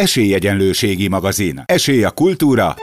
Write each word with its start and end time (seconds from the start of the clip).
Esélyegyenlőségi 0.00 1.08
magazin. 1.08 1.62
Esély 1.64 2.04
a 2.04 2.10
kultúra. 2.10 2.74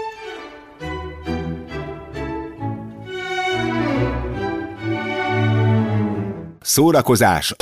Szórakozás. 6.62 7.56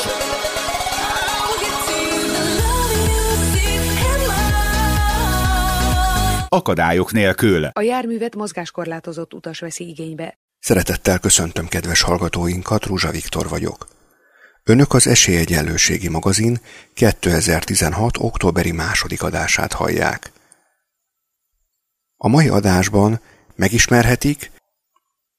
Akadályok 6.50 7.12
nélkül. 7.12 7.66
A 7.66 7.82
járművet 7.82 8.36
mozgáskorlátozott 8.36 9.34
utas 9.34 9.60
veszi 9.60 9.88
igénybe. 9.88 10.40
Szeretettel 10.60 11.20
köszöntöm 11.20 11.68
kedves 11.68 12.02
hallgatóinkat, 12.02 12.86
Rúzsa 12.86 13.12
Viktor 13.12 13.50
vagyok. 13.50 13.95
Önök 14.70 14.94
az 14.94 15.08
Esélyegyenlőségi 15.08 16.08
magazin 16.08 16.60
2016. 16.94 18.18
októberi 18.18 18.72
második 18.72 19.24
adását 19.24 19.74
hallják. 19.74 20.32
A 22.18 22.28
mai 22.28 22.48
adásban 22.48 23.22
megismerhetik 23.56 24.52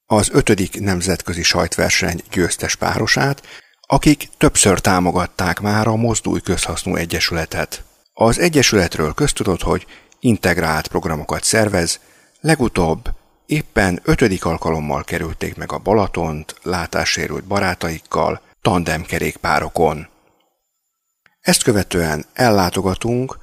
az 0.07 0.29
ötödik 0.33 0.81
nemzetközi 0.81 1.43
sajtverseny 1.43 2.23
győztes 2.31 2.77
párosát, 2.77 3.43
akik 3.81 4.29
többször 4.39 4.81
támogatták 4.81 5.61
már 5.61 5.87
a 5.87 5.97
Mozdulj 5.97 6.41
Közhasznú 6.41 6.95
Egyesületet. 6.97 7.85
Az 8.13 8.39
Egyesületről 8.39 9.15
köztudott, 9.15 9.63
hogy 9.63 9.87
integrált 10.21 10.89
programokat 10.89 11.45
szervez, 11.45 12.01
legutóbb 12.41 13.09
éppen 13.47 14.01
ötödik 14.03 14.45
alkalommal 14.45 15.05
kerülték 15.05 15.57
meg 15.57 15.73
a 15.73 15.79
Balatont 15.79 16.55
látássérült 16.63 17.45
barátaikkal, 17.45 18.46
tandemkerékpárokon. 18.67 20.09
Ezt 21.41 21.63
követően 21.63 22.25
ellátogatunk 22.33 23.39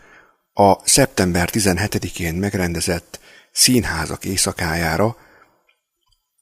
a 0.54 0.88
szeptember 0.88 1.50
17-én 1.52 2.36
megrendezett 2.36 3.20
színházak 3.52 4.26
éjszakájára, 4.26 5.18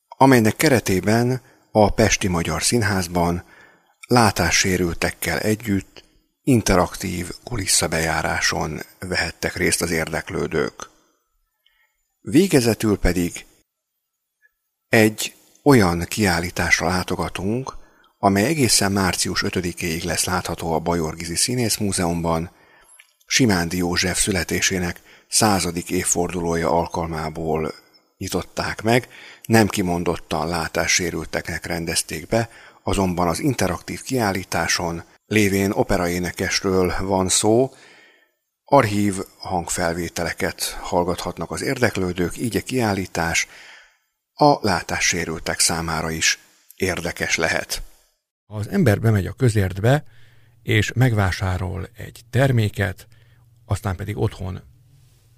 amelynek 0.08 0.56
keretében 0.56 1.42
a 1.72 1.94
Pesti 1.94 2.28
Magyar 2.28 2.64
Színházban 2.64 3.44
látássérültekkel 4.08 5.40
együtt 5.40 6.04
interaktív 6.44 7.32
kuliszabejáráson 7.44 8.80
vehettek 9.00 9.56
részt 9.56 9.82
az 9.82 9.92
érdeklődők. 9.92 10.90
Végezetül 12.22 12.98
pedig 12.98 13.46
egy 14.90 15.36
olyan 15.64 16.00
kiállításra 16.00 16.88
látogatunk, 16.88 17.80
amely 18.24 18.46
egészen 18.46 18.92
március 18.92 19.44
5-éig 19.48 20.04
lesz 20.04 20.26
látható 20.26 20.74
a 20.74 20.80
Bajorgizi 20.80 21.36
Színész 21.36 21.78
Múzeumban, 21.78 22.52
Simándi 23.26 23.78
József 23.78 24.22
születésének 24.22 25.02
századik 25.28 25.90
évfordulója 25.90 26.70
alkalmából 26.70 27.74
nyitották 28.18 28.82
meg, 28.82 29.08
nem 29.46 29.68
kimondottan 29.68 30.48
látássérülteknek 30.48 31.66
rendezték 31.66 32.28
be, 32.28 32.50
azonban 32.84 33.28
az 33.28 33.40
interaktív 33.40 34.02
kiállításon 34.02 35.04
lévén 35.26 35.72
operaénekesről 35.72 36.94
van 37.00 37.30
szó, 37.30 37.74
archív 38.66 39.16
hangfelvételeket 39.38 40.78
hallgathatnak 40.82 41.52
az 41.52 41.62
érdeklődők, 41.62 42.38
így 42.38 42.56
a 42.56 42.62
kiállítás 42.62 43.48
a 44.34 44.68
látássérültek 44.68 45.60
számára 45.60 46.12
is 46.12 46.40
érdekes 46.76 47.36
lehet. 47.36 47.82
Ha 48.52 48.58
az 48.58 48.70
ember 48.70 49.00
bemegy 49.00 49.26
a 49.26 49.34
közértbe, 49.34 50.04
és 50.62 50.92
megvásárol 50.94 51.88
egy 51.94 52.22
terméket, 52.30 53.08
aztán 53.66 53.96
pedig 53.96 54.18
otthon 54.18 54.62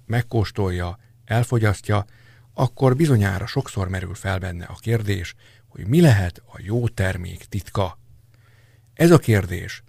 megkóstolja, 0.06 0.98
elfogyasztja, 1.24 2.04
akkor 2.54 2.96
bizonyára 2.96 3.46
sokszor 3.46 3.88
merül 3.88 4.14
fel 4.14 4.38
benne 4.38 4.64
a 4.64 4.74
kérdés, 4.74 5.34
hogy 5.66 5.86
mi 5.86 6.00
lehet 6.00 6.42
a 6.46 6.58
jó 6.62 6.88
termék 6.88 7.44
titka. 7.44 7.98
Ez 8.94 9.10
a 9.10 9.18
kérdés 9.18 9.82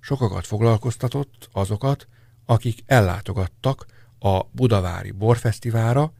sokakat 0.00 0.46
foglalkoztatott 0.46 1.48
azokat, 1.52 2.08
akik 2.44 2.82
ellátogattak 2.86 3.86
a 4.18 4.42
Budavári 4.42 5.10
Borfesztiválra, 5.10 6.12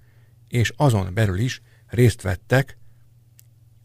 és 0.49 0.73
azon 0.77 1.15
belül 1.15 1.39
is 1.39 1.62
részt 1.87 2.23
vettek 2.23 2.79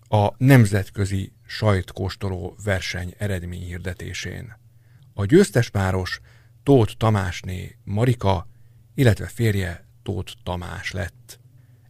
a 0.07 0.33
nemzetközi 0.38 1.33
sajtkóstoló 1.49 2.55
verseny 2.63 3.13
eredményhirdetésén. 3.17 4.57
A 5.13 5.25
győztes 5.25 5.69
páros 5.69 6.19
Tóth 6.63 6.93
Tamásné 6.97 7.77
Marika, 7.83 8.47
illetve 8.95 9.25
férje 9.25 9.88
Tóth 10.03 10.33
Tamás 10.43 10.91
lett. 10.91 11.39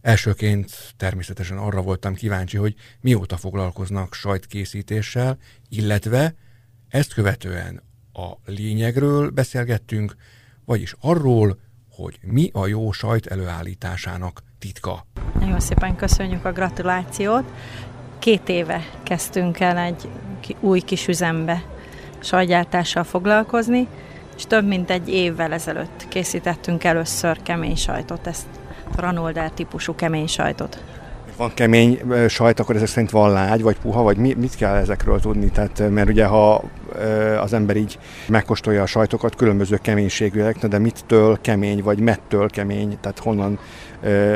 Elsőként 0.00 0.94
természetesen 0.96 1.58
arra 1.58 1.82
voltam 1.82 2.14
kíváncsi, 2.14 2.56
hogy 2.56 2.74
mióta 3.00 3.36
foglalkoznak 3.36 4.14
sajtkészítéssel, 4.14 5.38
illetve 5.68 6.34
ezt 6.88 7.14
követően 7.14 7.82
a 8.12 8.32
lényegről 8.44 9.30
beszélgettünk, 9.30 10.14
vagyis 10.64 10.94
arról, 11.00 11.60
hogy 11.90 12.18
mi 12.22 12.50
a 12.52 12.66
jó 12.66 12.92
sajt 12.92 13.26
előállításának 13.26 14.42
titka. 14.58 15.06
Nagyon 15.34 15.60
szépen 15.60 15.96
köszönjük 15.96 16.44
a 16.44 16.52
gratulációt. 16.52 17.52
Két 18.20 18.48
éve 18.48 18.84
kezdtünk 19.02 19.60
el 19.60 19.78
egy 19.78 20.08
új 20.60 20.80
kis 20.80 21.08
üzembe 21.08 21.62
sajtgyártással 22.18 23.04
foglalkozni, 23.04 23.86
és 24.36 24.44
több 24.46 24.66
mint 24.66 24.90
egy 24.90 25.08
évvel 25.08 25.52
ezelőtt 25.52 26.08
készítettünk 26.08 26.84
először 26.84 27.42
kemény 27.42 27.76
sajtot, 27.76 28.26
ezt 28.26 28.46
Ranolder 28.96 29.50
típusú 29.50 29.94
kemény 29.94 30.26
sajtot. 30.26 30.82
Van 31.40 31.54
kemény 31.54 32.00
sajt, 32.28 32.60
akkor 32.60 32.76
ezek 32.76 32.88
szerint 32.88 33.10
van 33.10 33.32
lágy, 33.32 33.62
vagy 33.62 33.76
puha, 33.78 34.02
vagy 34.02 34.16
mit 34.16 34.56
kell 34.56 34.74
ezekről 34.74 35.20
tudni? 35.20 35.50
Tehát, 35.50 35.90
mert 35.90 36.08
ugye 36.08 36.26
ha 36.26 36.64
az 37.40 37.52
ember 37.52 37.76
így 37.76 37.98
megkóstolja 38.28 38.82
a 38.82 38.86
sajtokat, 38.86 39.34
különböző 39.34 39.78
keménységűek, 39.82 40.56
de 40.66 40.78
mittől 40.78 41.38
kemény, 41.40 41.82
vagy 41.82 42.00
mettől 42.00 42.50
kemény, 42.50 42.98
tehát 43.00 43.18
honnan, 43.18 43.58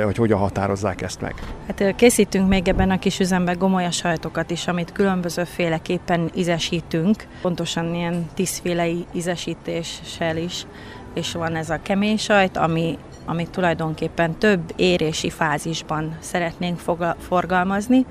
hogy 0.04 0.16
hogyan 0.16 0.38
határozzák 0.38 1.02
ezt 1.02 1.20
meg? 1.20 1.34
Hát 1.66 1.94
készítünk 1.96 2.48
még 2.48 2.68
ebben 2.68 2.90
a 2.90 2.98
kis 2.98 3.20
üzemben 3.20 3.58
gomolya 3.58 3.90
sajtokat 3.90 4.50
is, 4.50 4.66
amit 4.66 4.92
különbözőféleképpen 4.92 6.30
ízesítünk, 6.34 7.26
pontosan 7.42 7.94
ilyen 7.94 8.26
tízféle 8.34 8.86
ízesítéssel 9.12 10.36
is, 10.36 10.66
és 11.14 11.32
van 11.32 11.56
ez 11.56 11.70
a 11.70 11.78
kemény 11.82 12.16
sajt, 12.16 12.56
ami 12.56 12.98
amit 13.24 13.50
tulajdonképpen 13.50 14.38
több 14.38 14.72
érési 14.76 15.30
fázisban 15.30 16.16
szeretnénk 16.20 16.80
forgalmazni. 17.18 18.06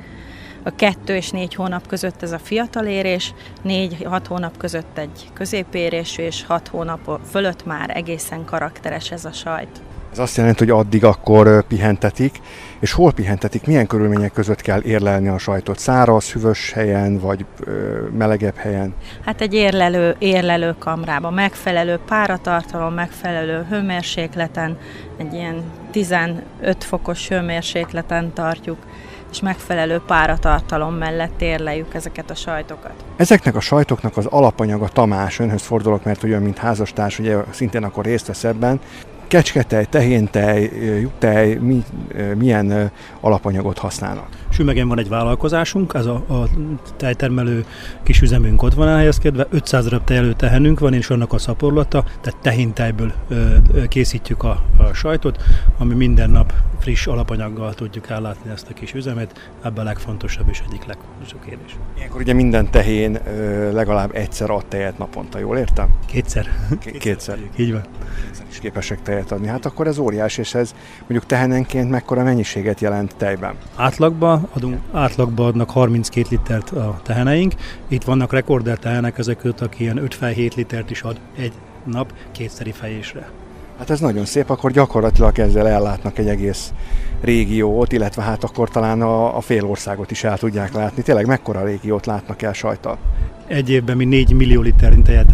A 0.64 0.76
kettő 0.76 1.16
és 1.16 1.30
négy 1.30 1.56
hónap 1.56 1.88
között 1.88 2.22
ez 2.22 2.32
a 2.32 2.40
fiatal 2.40 2.86
érés, 2.86 3.34
négy-hat 3.62 4.28
hónap 4.28 4.58
között 4.58 4.98
egy 4.98 5.30
középérésű, 5.34 6.24
és 6.24 6.46
hat 6.46 6.68
hónap 6.68 7.20
fölött 7.30 7.66
már 7.66 7.98
egészen 7.98 8.46
karakteres 8.46 9.12
ez 9.12 9.26
a 9.26 9.32
sajt. 9.32 9.82
Ez 10.14 10.20
azt 10.20 10.38
jelenti, 10.38 10.60
hogy 10.60 10.80
addig 10.80 11.04
akkor 11.04 11.64
pihentetik, 11.68 12.40
és 12.80 12.92
hol 12.92 13.14
pihentetik, 13.14 13.66
milyen 13.66 13.88
körülmények 13.88 14.32
között 14.32 14.62
kell 14.62 14.82
érlelni 14.82 15.28
a 15.28 15.38
sajtot? 15.38 15.80
Száraz, 15.80 16.32
hűvös 16.32 16.72
helyen, 16.72 17.20
vagy 17.20 17.46
ö, 17.60 17.72
melegebb 18.18 18.56
helyen? 18.56 18.94
Hát 19.26 19.42
egy 19.42 19.54
érlelő, 19.54 20.16
érlelő 20.20 20.76
kamrában, 20.80 21.34
megfelelő 21.34 22.00
páratartalom, 22.06 22.94
megfelelő 22.94 23.66
hőmérsékleten, 23.70 24.78
egy 25.18 25.34
ilyen 25.34 25.64
15 25.92 26.44
fokos 26.80 27.28
hőmérsékleten 27.28 28.34
tartjuk, 28.34 28.78
és 29.32 29.40
megfelelő 29.42 30.02
páratartalom 30.08 30.94
mellett 30.94 31.42
érleljük 31.42 31.94
ezeket 31.94 32.30
a 32.30 32.36
sajtokat. 32.36 32.94
Ezeknek 33.16 33.56
a 33.56 33.60
sajtoknak 33.60 34.18
az 34.18 34.26
alapanyaga 34.26 34.88
Tamás, 34.88 35.40
önhöz 35.40 35.62
fordulok, 35.62 36.04
mert 36.04 36.24
olyan, 36.24 36.42
mint 36.42 36.58
házastárs, 36.58 37.20
ugye 37.20 37.38
szintén 37.50 37.84
akkor 37.84 38.06
részt 38.06 38.28
vesz 38.28 38.44
ebben 38.44 38.80
kecsketej, 39.28 39.86
tehéntej, 39.86 40.72
juttej, 41.02 41.56
mi, 41.56 41.84
milyen 42.36 42.92
alapanyagot 43.20 43.78
használnak? 43.78 44.28
Sümegen 44.50 44.88
van 44.88 45.00
egy 45.00 45.10
vállalkozásunk, 45.10 45.94
ez 45.94 46.06
a, 46.06 46.14
a 46.14 46.48
tejtermelő 46.98 47.66
kis 48.04 48.22
üzemünk 48.22 48.62
ott 48.62 48.74
van 48.74 48.88
elhelyezkedve, 48.88 49.48
500 49.50 49.84
darab 49.84 50.04
tejelő 50.04 50.34
tehenünk 50.34 50.80
van, 50.80 50.94
és 50.94 51.10
annak 51.10 51.34
a 51.34 51.38
szaporlata, 51.38 52.04
tehát 52.22 52.40
tehintejből 52.42 53.14
ö, 53.28 53.56
készítjük 53.88 54.44
a, 54.44 54.64
a 54.78 54.94
sajtot, 54.94 55.44
ami 55.78 55.94
minden 55.94 56.30
nap 56.30 56.54
friss 56.80 57.08
alapanyaggal 57.08 57.74
tudjuk 57.74 58.10
ellátni 58.10 58.52
ezt 58.52 58.70
a 58.70 58.74
kis 58.74 58.94
üzemet, 58.94 59.52
ebben 59.64 59.86
a 59.86 59.88
legfontosabb 59.88 60.50
és 60.50 60.62
egyik 60.68 60.86
legfontosabb 60.86 61.40
kérdés. 61.46 61.76
Ilyenkor 61.98 62.22
ugye 62.22 62.34
minden 62.34 62.72
tehén 62.72 63.20
ö, 63.28 63.72
legalább 63.72 64.16
egyszer 64.16 64.50
ad 64.50 64.66
tejet 64.66 64.98
naponta, 64.98 65.40
jól 65.40 65.58
értem? 65.58 65.88
Kétszer. 66.06 66.48
K- 66.80 66.98
kétszer. 66.98 67.38
Így 67.58 67.72
van. 67.72 67.82
Kétszer 68.26 68.46
is 68.50 68.60
képesek 68.60 69.02
tejet 69.02 69.13
adni. 69.32 69.48
Hát 69.48 69.66
akkor 69.66 69.88
ez 69.88 69.98
óriás, 69.98 70.38
és 70.38 70.54
ez 70.54 70.74
mondjuk 71.00 71.26
tehenenként 71.26 71.90
mekkora 71.90 72.24
mennyiséget 72.24 72.80
jelent 72.80 73.16
tejben? 73.16 73.56
Átlagban 73.76 74.48
adunk, 74.54 74.80
átlagban 74.92 75.46
adnak 75.46 75.70
32 75.70 76.28
litert 76.30 76.70
a 76.70 77.00
teheneink. 77.04 77.54
Itt 77.88 78.04
vannak 78.04 78.32
rekorder 78.32 78.78
tehenek 78.78 79.18
ezek 79.18 79.38
között, 79.38 79.62
aki 79.62 79.84
ilyen 79.84 79.98
5 79.98 80.14
7 80.34 80.56
litert 80.56 80.92
is 80.92 81.02
ad 81.02 81.20
egy 81.38 81.54
nap 81.86 82.14
kétszeri 82.32 82.72
fejésre. 82.72 83.43
Hát 83.84 83.92
ez 83.92 84.00
nagyon 84.00 84.26
szép, 84.26 84.50
akkor 84.50 84.72
gyakorlatilag 84.72 85.40
ezzel 85.40 85.68
ellátnak 85.68 86.18
egy 86.18 86.28
egész 86.28 86.74
régiót, 87.22 87.92
illetve 87.92 88.22
hát 88.22 88.44
akkor 88.44 88.70
talán 88.70 89.02
a, 89.02 89.38
a 89.38 89.42
fél 89.42 89.66
országot 89.66 90.12
is 90.12 90.24
el 90.24 90.38
tudják 90.38 90.74
látni. 90.74 91.02
Tényleg 91.02 91.26
mekkora 91.26 91.64
régiót 91.64 92.06
látnak 92.06 92.42
el 92.42 92.54
sajtal? 92.54 92.98
Egy 93.48 93.70
évben 93.70 93.98
mi 93.98 94.06
4 94.06 94.34
millió 94.34 94.62
liter 94.62 94.94
tejet 95.04 95.34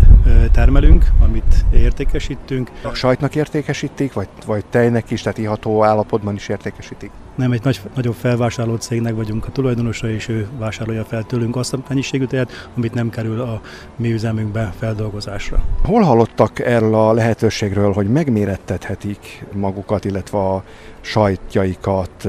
termelünk, 0.52 1.06
amit 1.24 1.66
értékesítünk. 1.72 2.72
A 2.84 2.94
sajtnak 2.94 3.36
értékesítik, 3.36 4.14
vagy, 4.14 4.28
vagy 4.46 4.66
tejnek 4.66 5.12
is, 5.12 5.22
tehát 5.22 5.38
iható 5.38 5.84
állapotban 5.84 6.36
is 6.36 6.48
értékesítik? 6.48 7.12
Nem, 7.40 7.52
egy 7.52 7.64
nagy, 7.64 7.82
nagyobb 7.96 8.14
felvásárló 8.14 8.76
cégnek 8.76 9.16
vagyunk 9.16 9.46
a 9.46 9.52
tulajdonosa, 9.52 10.10
és 10.10 10.28
ő 10.28 10.48
vásárolja 10.58 11.04
fel 11.04 11.24
tőlünk 11.24 11.56
azt 11.56 11.74
a 11.74 11.80
mennyiségű 11.88 12.26
tejet, 12.26 12.70
amit 12.76 12.94
nem 12.94 13.10
kerül 13.10 13.42
a 13.42 13.62
mi 13.96 14.12
üzemünkbe 14.12 14.74
feldolgozásra. 14.80 15.64
Hol 15.84 16.02
hallottak 16.02 16.60
erről 16.60 16.96
a 16.96 17.14
lehetőségről, 17.14 17.94
hogy 17.94 18.08
megmérettethetik 18.08 19.46
magukat, 19.54 20.06
illetve 20.06 20.38
a 20.38 20.64
sajtjaikat 21.02 22.26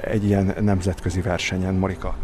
egy 0.00 0.24
ilyen 0.24 0.54
nemzetközi 0.60 1.20
versenyen, 1.20 1.74
Morika? 1.74 2.14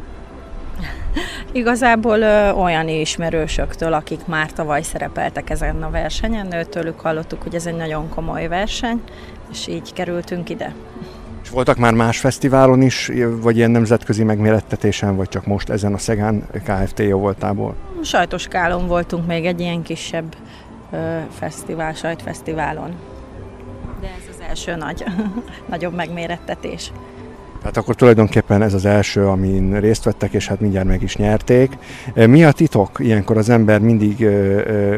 Igazából 1.52 2.20
ö, 2.20 2.50
olyan 2.50 2.88
ismerősöktől, 2.88 3.92
akik 3.92 4.26
már 4.26 4.52
tavaly 4.52 4.82
szerepeltek 4.82 5.50
ezen 5.50 5.82
a 5.82 5.90
versenyen, 5.90 6.66
tőlük 6.70 7.00
hallottuk, 7.00 7.42
hogy 7.42 7.54
ez 7.54 7.66
egy 7.66 7.76
nagyon 7.76 8.08
komoly 8.08 8.48
verseny, 8.48 9.02
és 9.50 9.66
így 9.66 9.92
kerültünk 9.92 10.50
ide. 10.50 10.74
És 11.42 11.50
voltak 11.50 11.76
már 11.76 11.94
más 11.94 12.18
fesztiválon 12.18 12.82
is, 12.82 13.10
vagy 13.40 13.56
ilyen 13.56 13.70
nemzetközi 13.70 14.24
megmérettetésen, 14.24 15.16
vagy 15.16 15.28
csak 15.28 15.46
most 15.46 15.68
ezen 15.68 15.94
a 15.94 15.98
Szegán 15.98 16.46
KFT 16.64 16.98
jó 16.98 17.18
voltából? 17.18 17.74
Sajtos 18.02 18.46
Kálon 18.46 18.86
voltunk 18.86 19.26
még 19.26 19.46
egy 19.46 19.60
ilyen 19.60 19.82
kisebb 19.82 20.36
ö, 20.92 21.18
fesztivál, 21.38 21.92
sajtfesztiválon. 21.92 22.94
De 24.00 24.06
ez 24.06 24.34
az 24.36 24.44
első 24.48 24.76
nagy, 24.76 25.04
nagyobb 25.70 25.94
megmérettetés. 25.94 26.92
Tehát 27.60 27.76
akkor 27.76 27.94
tulajdonképpen 27.94 28.62
ez 28.62 28.74
az 28.74 28.84
első, 28.84 29.26
amin 29.26 29.80
részt 29.80 30.04
vettek, 30.04 30.32
és 30.32 30.46
hát 30.48 30.60
mindjárt 30.60 30.86
meg 30.86 31.02
is 31.02 31.16
nyerték. 31.16 31.72
Mi 32.14 32.44
a 32.44 32.52
titok? 32.52 32.98
Ilyenkor 32.98 33.36
az 33.36 33.48
ember 33.48 33.80
mindig 33.80 34.18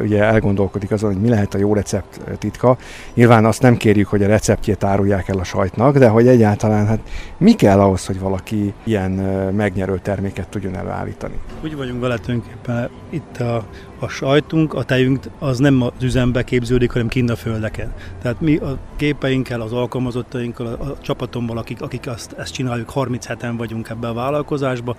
ugye 0.03 0.23
elgondolkodik 0.23 0.91
azon, 0.91 1.13
hogy 1.13 1.23
mi 1.23 1.29
lehet 1.29 1.55
a 1.55 1.59
jó 1.59 1.75
recept 1.75 2.21
titka. 2.39 2.77
Nyilván 3.15 3.45
azt 3.45 3.63
nem 3.63 3.77
kérjük, 3.77 4.07
hogy 4.07 4.23
a 4.23 4.27
receptjét 4.27 4.85
árulják 4.85 5.29
el 5.29 5.39
a 5.39 5.45
sajtnak, 5.45 5.99
de 5.99 6.09
hogy 6.09 6.29
egyáltalán 6.29 6.87
hát 6.87 7.01
mi 7.39 7.53
kell 7.53 7.81
ahhoz, 7.81 8.07
hogy 8.07 8.21
valaki 8.21 8.75
ilyen 8.85 9.11
megnyerő 9.57 9.99
terméket 10.03 10.49
tudjon 10.49 10.77
előállítani? 10.77 11.35
Úgy 11.65 11.77
vagyunk 11.77 12.01
vele 12.01 12.17
tulajdonképpen 12.17 12.91
itt 13.11 13.41
a, 13.41 13.65
a 14.03 14.09
sajtunk, 14.09 14.75
a 14.75 14.83
tejünk 14.83 15.21
az 15.39 15.59
nem 15.59 15.83
az 15.83 16.03
üzembe 16.03 16.43
képződik, 16.43 16.91
hanem 16.91 17.09
kint 17.09 17.31
a 17.31 17.37
földeken. 17.37 17.93
Tehát 18.23 18.41
mi 18.41 18.57
a 18.57 18.79
képeinkkel, 18.97 19.61
az 19.61 19.73
alkalmazottainkkal, 19.73 20.67
a, 20.67 20.85
a 20.85 20.97
csapatommal, 21.01 21.59
akik, 21.59 21.83
akik 21.83 22.07
azt, 22.07 22.33
ezt 22.33 22.53
csináljuk, 22.53 22.93
37-en 22.95 23.55
vagyunk 23.57 23.89
ebbe 23.89 24.09
a 24.09 24.13
vállalkozásba, 24.13 24.97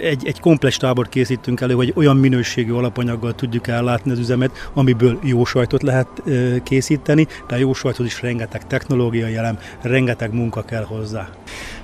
egy, 0.00 0.26
egy 0.26 0.40
komplex 0.40 0.76
tábort 0.76 1.08
készítünk 1.08 1.60
elő, 1.60 1.74
hogy 1.74 1.92
olyan 1.96 2.16
minőségű 2.16 2.72
alapanyaggal 2.72 3.34
tudjuk 3.34 3.68
ellátni 3.68 4.10
az 4.10 4.18
üzemet, 4.18 4.70
amiből 4.74 5.18
jó 5.22 5.44
sajtot 5.44 5.82
lehet 5.82 6.08
ö, 6.24 6.56
készíteni, 6.62 7.26
de 7.48 7.58
jó 7.58 7.72
sajthoz 7.72 8.06
is 8.06 8.22
rengeteg 8.22 8.66
technológiai 8.66 9.36
elem, 9.36 9.58
rengeteg 9.80 10.32
munka 10.32 10.62
kell 10.62 10.84
hozzá. 10.84 11.28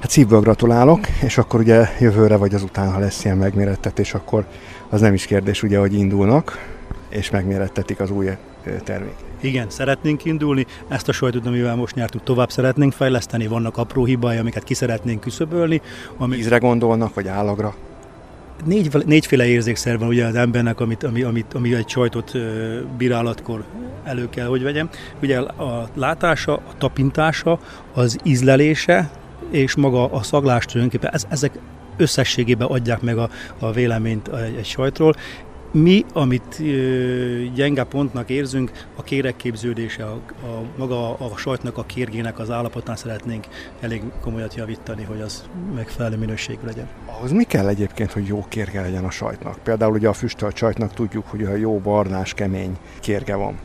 Hát 0.01 0.11
szívből 0.11 0.41
gratulálok, 0.41 1.01
és 1.23 1.39
akkor 1.39 1.61
ugye 1.61 1.89
jövőre 2.01 2.37
vagy 2.37 2.55
azután, 2.55 2.93
ha 2.93 2.99
lesz 2.99 3.25
ilyen 3.25 3.37
megmérettetés, 3.37 4.15
akkor 4.15 4.47
az 4.91 5.01
nem 5.01 5.15
is 5.15 5.27
kérdés 5.27 5.63
ugye, 5.63 5.79
hogy 5.79 5.95
indulnak, 5.95 6.69
és 7.09 7.31
megmérettetik 7.31 8.01
az 8.01 8.11
új 8.11 8.29
termék. 8.85 9.15
Igen, 9.41 9.71
szeretnénk 9.71 10.25
indulni, 10.25 10.67
ezt 10.89 11.09
a 11.09 11.13
sajtot, 11.13 11.47
amivel 11.47 11.77
most 11.77 11.95
nyertük, 11.95 12.23
tovább 12.23 12.51
szeretnénk 12.51 12.93
fejleszteni, 12.93 13.47
vannak 13.47 13.77
apró 13.77 14.05
hibái, 14.05 14.37
amiket 14.37 14.65
ki 14.65 14.75
szeretnénk 14.75 15.21
küszöbölni. 15.21 15.81
Ami... 16.17 16.37
Ízre 16.37 16.59
gondolnak, 16.59 17.15
vagy 17.15 17.29
állagra? 17.29 17.75
Négy, 18.65 19.05
négyféle 19.07 19.47
érzékszer 19.47 19.99
van 19.99 20.09
ugye 20.09 20.27
az 20.27 20.35
embernek, 20.35 20.81
amit, 20.81 21.03
ami, 21.03 21.23
amit, 21.23 21.55
ami 21.55 21.75
egy 21.75 21.89
sajtot 21.89 22.33
bírálatkor 22.97 23.65
elő 24.05 24.29
kell, 24.29 24.47
hogy 24.47 24.63
vegyem. 24.63 24.89
Ugye 25.23 25.39
a 25.39 25.89
látása, 25.95 26.55
a 26.55 26.77
tapintása, 26.79 27.59
az 27.95 28.19
ízlelése, 28.23 29.11
és 29.51 29.75
maga 29.75 30.13
a 30.13 30.23
szaglás 30.23 30.65
tulajdonképpen, 30.65 31.15
ez, 31.15 31.27
ezek 31.29 31.59
összességében 31.97 32.69
adják 32.69 33.01
meg 33.01 33.19
a, 33.19 33.31
a 33.59 33.73
véleményt 33.73 34.29
egy, 34.29 34.55
egy 34.55 34.65
sajtról. 34.65 35.15
Mi, 35.73 36.05
amit 36.13 36.57
ö, 36.61 37.45
gyenge 37.55 37.85
pontnak 37.85 38.31
érzünk, 38.31 38.71
a 38.97 39.03
kérekképződése, 39.03 40.05
a, 40.05 40.21
a 40.47 40.63
maga 40.77 41.15
a 41.15 41.37
sajtnak 41.37 41.79
a 41.79 41.85
kérgének 41.85 42.39
az 42.39 42.51
állapotán 42.51 42.97
szeretnénk 42.97 43.47
elég 43.81 44.03
komolyat 44.21 44.55
javítani, 44.55 45.03
hogy 45.05 45.21
az 45.21 45.45
megfelelő 45.75 46.17
minőségű 46.17 46.67
legyen. 46.67 46.89
Ahhoz 47.07 47.33
mi 47.33 47.45
kell 47.45 47.69
egyébként, 47.69 48.13
hogy 48.13 48.27
jó 48.27 48.47
kérge 48.49 48.81
legyen 48.81 49.05
a 49.05 49.11
sajtnak? 49.11 49.59
Például 49.63 49.93
ugye 49.93 50.09
a 50.09 50.13
füstölt 50.13 50.57
sajtnak 50.57 50.95
tudjuk, 50.95 51.27
hogy 51.27 51.43
a 51.43 51.55
jó 51.55 51.79
barnás, 51.79 52.35
kemény 52.35 52.77
kérge 53.01 53.35
van. 53.35 53.59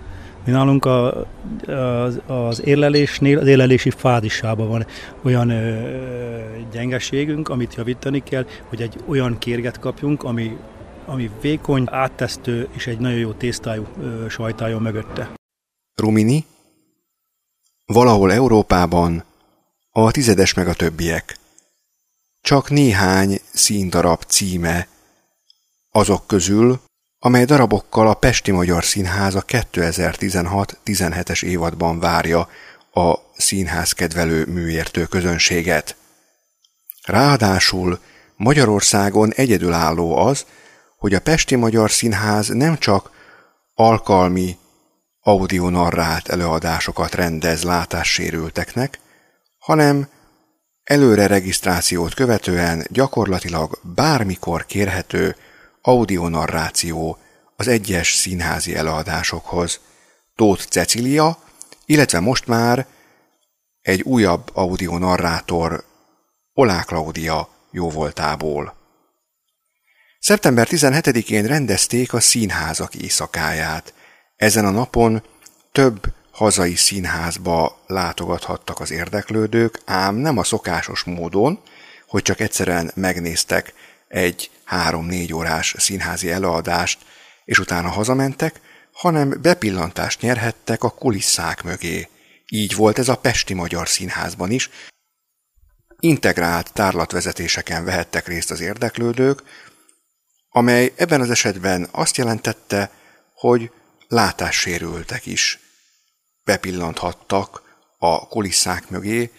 Mi 0.46 0.52
nálunk 0.52 0.86
a, 0.86 1.26
az, 1.68 2.22
az 2.28 2.62
érlelésnél, 2.66 3.40
az 3.40 3.48
érlelési 3.48 3.90
fázisában 3.90 4.68
van 4.68 4.86
olyan 5.24 5.50
ö, 5.50 6.60
gyengeségünk, 6.72 7.50
amit 7.50 7.76
javítani 7.76 8.24
kell, 8.24 8.46
hogy 8.68 8.82
egy 8.82 8.96
olyan 9.06 9.38
kérget 9.38 9.80
kapjunk, 9.80 10.24
ami, 10.24 10.58
ami 11.06 11.30
vékony, 11.42 11.84
áttesztő 11.92 12.68
és 12.72 12.88
egy 12.88 13.00
nagyon 13.00 13.18
jó 13.18 13.32
tésztájú 13.32 13.88
ö, 14.00 14.30
sajtájon 14.30 14.82
mögötte. 14.82 15.30
Rumini, 15.96 16.46
valahol 17.86 18.32
Európában 18.32 19.24
a 19.92 20.12
tizedes 20.12 20.54
meg 20.54 20.68
a 20.68 20.74
többiek. 20.74 21.38
Csak 22.42 22.70
néhány 22.70 23.40
színdarab 23.54 24.24
címe 24.24 24.88
azok 25.92 26.28
közül, 26.28 26.80
amely 27.20 27.46
darabokkal 27.46 28.08
a 28.08 28.14
Pesti 28.14 28.52
Magyar 28.52 28.84
Színház 28.84 29.36
a 29.36 29.44
2016-17-es 29.46 31.44
évadban 31.44 32.00
várja 32.00 32.50
a 32.92 33.16
színház 33.38 33.92
kedvelő 33.92 34.46
műértő 34.46 35.06
közönséget. 35.06 35.96
Ráadásul 37.04 38.00
Magyarországon 38.36 39.34
egyedülálló 39.34 40.18
az, 40.18 40.46
hogy 40.98 41.14
a 41.14 41.22
Pesti 41.22 41.56
Magyar 41.56 41.92
Színház 41.92 42.48
nem 42.48 42.78
csak 42.78 43.12
alkalmi 43.74 44.58
audionarrált 45.22 46.28
előadásokat 46.28 47.16
rendez 47.16 47.64
látássérülteknek, 47.64 49.00
hanem 49.58 50.08
előre 50.84 51.28
regisztrációt 51.28 52.14
követően 52.14 52.86
gyakorlatilag 52.90 53.80
bármikor 53.82 54.66
kérhető 54.66 55.36
audionarráció 55.86 57.18
az 57.56 57.68
egyes 57.68 58.14
színházi 58.14 58.76
előadásokhoz. 58.76 59.80
Tóth 60.36 60.68
Cecilia, 60.68 61.38
illetve 61.86 62.20
most 62.20 62.48
már 62.48 62.86
egy 63.82 64.02
újabb 64.02 64.50
audionarrátor 64.54 65.84
Olá 66.54 66.84
Klaudia 66.84 67.50
jóvoltából. 67.72 68.76
Szeptember 70.20 70.68
17-én 70.70 71.46
rendezték 71.46 72.14
a 72.14 72.20
színházak 72.20 72.96
éjszakáját. 72.96 73.94
Ezen 74.36 74.66
a 74.66 74.70
napon 74.70 75.24
több 75.72 76.14
hazai 76.32 76.76
színházba 76.76 77.78
látogathattak 77.88 78.80
az 78.80 78.92
érdeklődők, 78.92 79.82
ám 79.86 80.16
nem 80.16 80.38
a 80.38 80.44
szokásos 80.44 81.04
módon, 81.04 81.60
hogy 82.08 82.22
csak 82.22 82.40
egyszerűen 82.40 82.92
megnéztek 82.96 83.74
egy 84.08 84.52
három-négy 84.64 85.34
órás 85.34 85.76
színházi 85.78 86.32
előadást, 86.32 87.00
és 87.46 87.60
utána 87.60 87.90
hazamentek, 87.90 88.62
hanem 88.92 89.42
bepillantást 89.42 90.22
nyerhettek 90.22 90.84
a 90.84 90.90
kulisszák 90.90 91.64
mögé. 91.64 92.10
Így 92.48 92.76
volt 92.76 93.00
ez 93.00 93.10
a 93.10 93.18
Pesti 93.18 93.54
Magyar 93.54 93.88
Színházban 93.88 94.52
is. 94.52 94.70
Integrált 96.00 96.74
tárlatvezetéseken 96.74 97.86
vehettek 97.86 98.28
részt 98.28 98.52
az 98.52 98.60
érdeklődők, 98.60 99.44
amely 100.50 100.94
ebben 100.96 101.22
az 101.22 101.30
esetben 101.30 101.88
azt 101.92 102.18
jelentette, 102.18 102.92
hogy 103.34 103.72
látássérültek 104.08 105.26
is 105.26 105.60
bepillanthattak 106.44 107.62
a 107.98 108.28
kulisszák 108.28 108.90
mögé, 108.90 109.32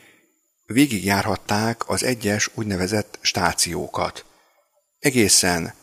végigjárhatták 0.66 1.88
az 1.88 2.02
egyes 2.02 2.50
úgynevezett 2.54 3.18
stációkat. 3.20 4.24
Egészen 4.98 5.74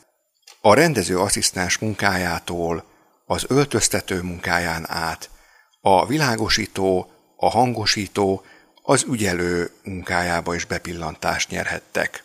a 0.61 0.73
rendező 0.73 1.19
asszisztens 1.19 1.77
munkájától 1.77 2.85
az 3.25 3.45
öltöztető 3.47 4.21
munkáján 4.21 4.85
át, 4.89 5.29
a 5.81 6.05
világosító, 6.05 7.11
a 7.37 7.49
hangosító, 7.49 8.43
az 8.81 9.05
ügyelő 9.09 9.71
munkájába 9.83 10.55
is 10.55 10.65
bepillantást 10.65 11.49
nyerhettek. 11.49 12.23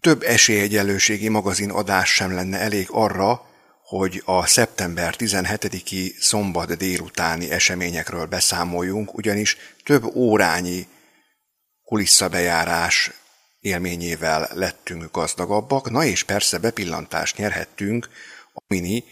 Több 0.00 0.22
esélyegyelőségi 0.22 1.28
magazin 1.28 1.70
adás 1.70 2.14
sem 2.14 2.34
lenne 2.34 2.58
elég 2.58 2.86
arra, 2.90 3.48
hogy 3.82 4.22
a 4.24 4.46
szeptember 4.46 5.14
17-i 5.18 6.12
szombat 6.20 6.76
délutáni 6.76 7.50
eseményekről 7.50 8.26
beszámoljunk, 8.26 9.14
ugyanis 9.14 9.56
több 9.84 10.04
órányi 10.04 10.88
kulisszabejárás 11.84 13.10
élményével 13.60 14.48
lettünk 14.52 15.12
gazdagabbak, 15.12 15.90
na 15.90 16.04
és 16.04 16.24
persze 16.24 16.58
bepillantást 16.58 17.36
nyerhettünk 17.36 18.08
a 18.54 18.60
Mini 18.66 19.04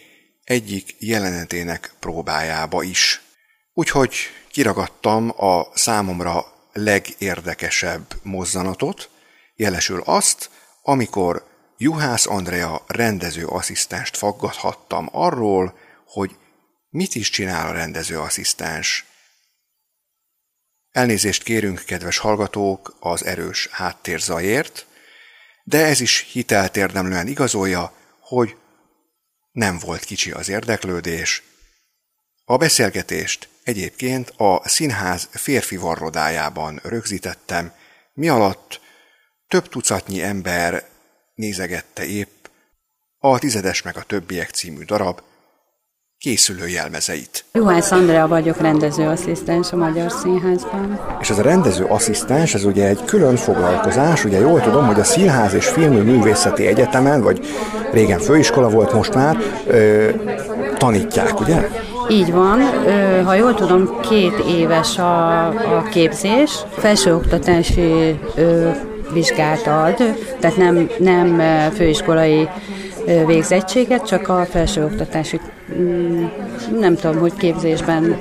egyik 0.45 0.97
jelenetének 0.99 1.93
próbájába 1.99 2.83
is. 2.83 3.23
Úgyhogy 3.75 4.15
kiragadtam 4.51 5.33
a 5.37 5.69
számomra 5.75 6.47
legérdekesebb 6.73 8.15
mozzanatot, 8.23 9.11
jelesül 9.57 10.03
azt, 10.05 10.51
amikor 10.83 11.47
Juhász 11.77 12.27
Andrea 12.27 12.85
rendező 12.87 13.47
asszisztenst 13.47 14.17
faggathattam 14.17 15.09
arról, 15.13 15.79
hogy 16.07 16.37
mit 16.91 17.15
is 17.15 17.31
csinál 17.31 17.69
a 17.69 17.73
rendező 17.73 18.19
asszisztens. 18.19 19.05
Elnézést 20.93 21.43
kérünk, 21.43 21.83
kedves 21.87 22.19
hallgatók, 22.19 22.97
az 23.01 23.25
erős 23.25 23.69
háttérzajért, 23.71 24.87
de 25.65 25.85
ez 25.85 26.01
is 26.01 26.27
hitelt 26.33 26.77
érdemlően 26.77 27.27
igazolja, 27.27 27.93
hogy 28.21 28.57
nem 29.53 29.79
volt 29.79 30.05
kicsi 30.05 30.31
az 30.31 30.49
érdeklődés. 30.49 31.43
A 32.45 32.57
beszélgetést 32.57 33.49
egyébként 33.63 34.33
a 34.37 34.69
színház 34.69 35.29
férfi 35.31 35.77
varrodájában 35.77 36.81
rögzítettem, 36.83 37.73
mi 38.13 38.29
alatt 38.29 38.81
több 39.49 39.69
tucatnyi 39.69 40.23
ember 40.23 40.89
nézegette 41.35 42.07
épp 42.07 42.47
a 43.19 43.39
Tizedes 43.39 43.83
meg 43.83 43.97
a 43.97 44.03
többiek 44.03 44.51
című 44.51 44.85
darab 44.85 45.23
készülő 46.21 46.69
jelmezeit. 46.69 47.45
Juhász 47.53 47.91
Andrea 47.91 48.29
vagyok, 48.29 48.61
rendezőasszisztens 48.61 49.73
a 49.73 49.77
Magyar 49.77 50.11
Színházban. 50.11 51.01
És 51.21 51.31
ez 51.31 51.39
a 51.39 51.43
rendezőasszisztens, 51.43 52.55
ez 52.55 52.65
ugye 52.65 52.87
egy 52.87 53.05
külön 53.05 53.37
foglalkozás, 53.37 54.25
ugye 54.25 54.39
jól 54.39 54.61
tudom, 54.61 54.87
hogy 54.87 55.01
a 55.01 55.05
Színház 55.05 55.55
és 55.55 55.67
Filmművészeti 55.67 56.67
Egyetemen, 56.67 57.23
vagy 57.23 57.47
régen 57.93 58.19
főiskola 58.19 58.69
volt 58.69 58.93
most 58.93 59.15
már, 59.15 59.37
ö, 59.67 60.09
tanítják, 60.77 61.41
ugye? 61.41 61.69
Így 62.11 62.33
van, 62.33 62.61
ha 63.25 63.35
jól 63.35 63.55
tudom, 63.55 64.01
két 64.01 64.39
éves 64.49 64.99
a, 64.99 65.47
a 65.49 65.83
képzés, 65.91 66.51
felsőoktatási 66.79 68.19
vizsgát 69.13 69.67
ad, 69.67 69.95
tehát 70.41 70.57
nem, 70.57 70.91
nem 70.99 71.43
főiskolai 71.71 72.49
végzettséget, 73.27 74.07
csak 74.07 74.29
a 74.29 74.47
felsőoktatási, 74.51 75.41
mm, 75.79 76.25
nem 76.81 76.97
tudom, 76.97 77.19
hogy 77.19 77.35
képzésben 77.35 78.17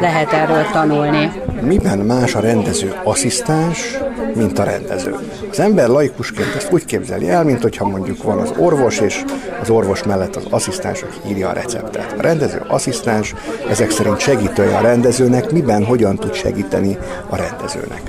lehet 0.00 0.32
erről 0.32 0.64
tanulni. 0.72 1.32
Miben 1.60 1.98
más 1.98 2.34
a 2.34 2.40
rendező 2.40 2.94
asszisztens, 3.04 3.98
mint 4.34 4.58
a 4.58 4.62
rendező? 4.62 5.14
Az 5.50 5.60
ember 5.60 5.88
laikusként 5.88 6.54
ezt 6.56 6.72
úgy 6.72 6.84
képzeli 6.84 7.28
el, 7.28 7.44
mint 7.44 7.62
hogyha 7.62 7.88
mondjuk 7.88 8.22
van 8.22 8.38
az 8.38 8.52
orvos, 8.58 9.00
és 9.00 9.24
az 9.60 9.70
orvos 9.70 10.02
mellett 10.02 10.36
az 10.36 10.44
asszisztens, 10.50 11.02
aki 11.02 11.28
írja 11.28 11.48
a 11.48 11.52
receptet. 11.52 12.14
A 12.18 12.22
rendező 12.22 12.62
asszisztens 12.68 13.34
ezek 13.70 13.90
szerint 13.90 14.18
segítője 14.18 14.76
a 14.76 14.80
rendezőnek, 14.80 15.50
miben, 15.50 15.84
hogyan 15.84 16.16
tud 16.16 16.34
segíteni 16.34 16.98
a 17.28 17.36
rendezőnek. 17.36 18.02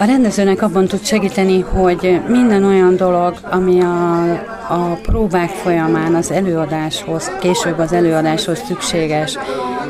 A 0.00 0.04
rendezőnek 0.04 0.62
abban 0.62 0.86
tud 0.86 1.04
segíteni, 1.04 1.60
hogy 1.60 2.20
minden 2.28 2.64
olyan 2.64 2.96
dolog, 2.96 3.34
ami 3.42 3.80
a, 3.80 4.22
a 4.68 4.98
próbák 5.02 5.48
folyamán 5.48 6.14
az 6.14 6.30
előadáshoz, 6.30 7.30
később 7.40 7.78
az 7.78 7.92
előadáshoz 7.92 8.62
szükséges 8.66 9.38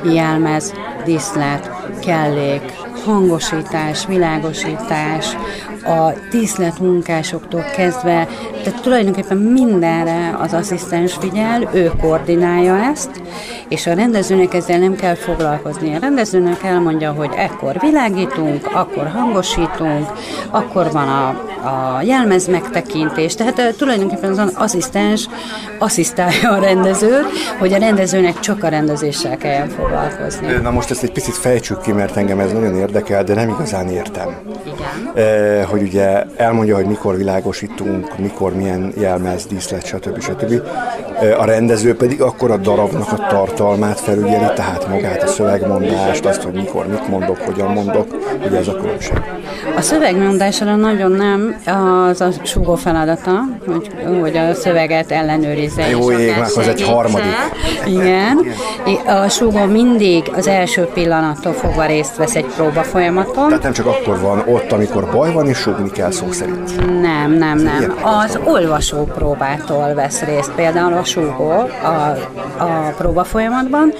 jelmez, 0.04 0.74
díszlet, 1.04 1.70
kellék, 2.00 2.72
hangosítás, 3.04 4.06
világosítás, 4.06 5.36
a 5.84 6.12
díszletmunkásoktól 6.30 7.64
kezdve, 7.76 8.28
tehát 8.62 8.82
tulajdonképpen 8.82 9.36
mindenre 9.36 10.36
az 10.40 10.52
asszisztens 10.52 11.12
figyel, 11.12 11.68
ő 11.72 11.92
koordinálja 12.00 12.76
ezt, 12.76 13.10
és 13.68 13.86
a 13.86 13.94
rendezőnek 13.94 14.54
ezzel 14.54 14.78
nem 14.78 14.94
kell 14.94 15.14
foglalkozni. 15.14 15.94
A 15.94 15.98
rendezőnek 15.98 16.62
elmondja, 16.62 17.12
hogy 17.12 17.30
ekkor 17.36 17.76
világítunk, 17.80 18.68
akkor 18.72 19.08
hangosítunk, 19.08 20.06
akkor 20.50 20.92
van 20.92 21.08
a, 21.08 21.44
a 21.64 22.02
jelmez 22.02 22.46
megtekintés, 22.46 23.34
tehát 23.34 23.74
tulajdonképpen 23.76 24.38
az 24.38 24.52
asszisztens 24.54 25.28
asszisztálja 25.78 26.50
a 26.50 26.58
rendezőt, 26.58 27.26
hogy 27.58 27.72
a 27.72 27.78
rendezőnek 27.78 28.40
csak 28.40 28.64
a 28.64 28.68
rendezéssel 28.68 29.36
kelljen 29.36 29.68
foglalkozni. 29.68 30.46
Na 30.62 30.70
most 30.70 30.90
ezt 30.90 31.02
egy 31.02 31.12
picit 31.12 31.34
fejtsük 31.34 31.80
ki, 31.80 31.92
mert 31.92 32.16
engem 32.16 32.38
ez 32.38 32.52
nagyon 32.52 32.74
érdekel, 32.74 33.24
de 33.24 33.34
nem 33.34 33.48
igazán 33.48 33.88
értem. 33.88 34.36
Igen. 34.64 35.24
E, 35.26 35.64
hogy 35.64 35.82
ugye 35.82 36.24
elmondja, 36.36 36.74
hogy 36.74 36.86
mikor 36.86 37.16
világosítunk, 37.16 38.18
mikor 38.18 38.54
milyen 38.54 38.92
jelmez, 38.96 39.46
díszlet, 39.46 39.86
stb. 39.86 40.20
stb. 40.20 40.62
A 41.38 41.44
rendező 41.44 41.96
pedig 41.96 42.22
akkor 42.22 42.50
a 42.50 42.56
darabnak 42.56 43.12
a 43.12 43.26
tartalmát 43.28 44.00
felügyeli, 44.00 44.54
tehát 44.54 44.88
magát 44.88 45.22
a 45.22 45.26
szövegmondást, 45.26 46.24
azt, 46.24 46.42
hogy 46.42 46.52
mikor 46.52 46.86
mit 46.86 47.08
mondok, 47.08 47.38
hogyan 47.38 47.72
mondok, 47.72 48.06
ugye 48.46 48.58
ez 48.58 48.68
a 48.68 48.74
különbség. 48.74 49.20
A 49.76 49.80
szövegmondásra 49.80 50.76
nagyon 50.76 51.12
nem, 51.12 51.49
az 52.10 52.20
a 52.20 52.28
súgó 52.42 52.74
feladata, 52.74 53.40
hogy, 53.66 53.90
hogy 54.20 54.36
a 54.36 54.54
szöveget 54.54 55.10
ellenőrizze. 55.10 55.88
Jó 55.88 56.10
ég, 56.12 56.34
az 56.38 56.58
egy 56.58 56.82
harmadik. 56.82 57.34
Igen. 57.86 58.40
A 59.06 59.28
súgó 59.28 59.64
mindig 59.64 60.30
az 60.36 60.46
első 60.46 60.82
pillanattól 60.94 61.52
fogva 61.52 61.86
részt 61.86 62.16
vesz 62.16 62.34
egy 62.34 62.46
próba 62.56 62.82
folyamaton. 62.82 63.48
Tehát 63.48 63.62
nem 63.62 63.72
csak 63.72 63.86
akkor 63.86 64.20
van 64.20 64.42
ott, 64.46 64.72
amikor 64.72 65.10
baj 65.12 65.32
van, 65.32 65.46
és 65.46 65.56
súgni 65.56 65.90
kell 65.90 66.10
szó 66.10 66.32
szerint. 66.32 67.00
Nem, 67.00 67.32
nem, 67.32 67.58
nem. 67.58 67.94
Az 68.02 68.38
olvasó 68.44 69.04
próbától 69.04 69.94
vesz 69.94 70.20
részt 70.20 70.50
például 70.50 70.92
a 70.92 71.04
súgó 71.04 71.50
a, 71.82 71.86
a 72.62 72.94
próba 72.96 73.24
folyamatban. 73.24 73.92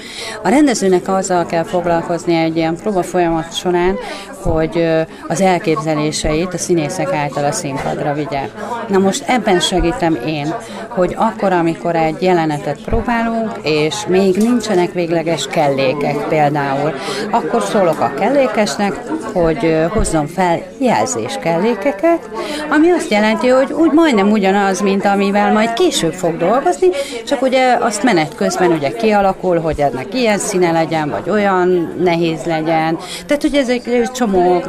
A 0.43 0.49
rendezőnek 0.49 1.07
azzal 1.07 1.45
kell 1.45 1.63
foglalkozni 1.63 2.35
egy 2.35 2.57
ilyen 2.57 2.75
próba 2.75 3.03
folyamat 3.03 3.55
során, 3.55 3.97
hogy 4.43 4.87
az 5.27 5.41
elképzeléseit 5.41 6.53
a 6.53 6.57
színészek 6.57 7.13
által 7.13 7.40
a 7.45 7.51
színpadra 7.51 8.13
vigye. 8.13 8.49
Na 8.87 8.97
most 8.97 9.23
ebben 9.27 9.59
segítem 9.59 10.17
én, 10.25 10.53
hogy 10.87 11.15
akkor, 11.17 11.51
amikor 11.51 11.95
egy 11.95 12.21
jelenetet 12.21 12.81
próbálunk, 12.85 13.51
és 13.61 13.95
még 14.07 14.35
nincsenek 14.35 14.93
végleges 14.93 15.47
kellékek 15.47 16.27
például, 16.27 16.93
akkor 17.31 17.61
szólok 17.61 17.99
a 17.99 18.13
kellékesnek, 18.19 19.01
hogy 19.33 19.85
hozzon 19.89 20.27
fel 20.27 20.61
jelzés 20.77 21.37
kellékeket, 21.41 22.29
ami 22.69 22.89
azt 22.89 23.11
jelenti, 23.11 23.47
hogy 23.47 23.71
úgy 23.71 23.91
majdnem 23.91 24.31
ugyanaz, 24.31 24.81
mint 24.81 25.05
amivel 25.05 25.51
majd 25.51 25.73
később 25.73 26.13
fog 26.13 26.37
dolgozni, 26.37 26.87
csak 27.25 27.41
ugye 27.41 27.77
azt 27.79 28.03
menet 28.03 28.35
közben 28.35 28.71
ugye 28.71 28.91
kialakul, 28.91 29.59
hogy 29.59 29.79
ennek 29.79 30.13
ilyen 30.13 30.37
színe 30.37 30.71
legyen, 30.71 31.09
vagy 31.09 31.29
olyan 31.29 31.95
nehéz 32.03 32.43
legyen. 32.43 32.97
Tehát, 33.25 33.41
hogy 33.41 33.55
ezek 33.55 34.11
csomó 34.11 34.63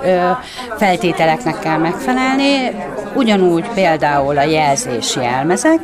feltételeknek 0.76 1.58
kell 1.58 1.78
megfelelni, 1.78 2.61
ugyanúgy 3.14 3.68
például 3.74 4.38
a 4.38 4.42
jelzés 4.42 5.16
jelmezek, 5.16 5.80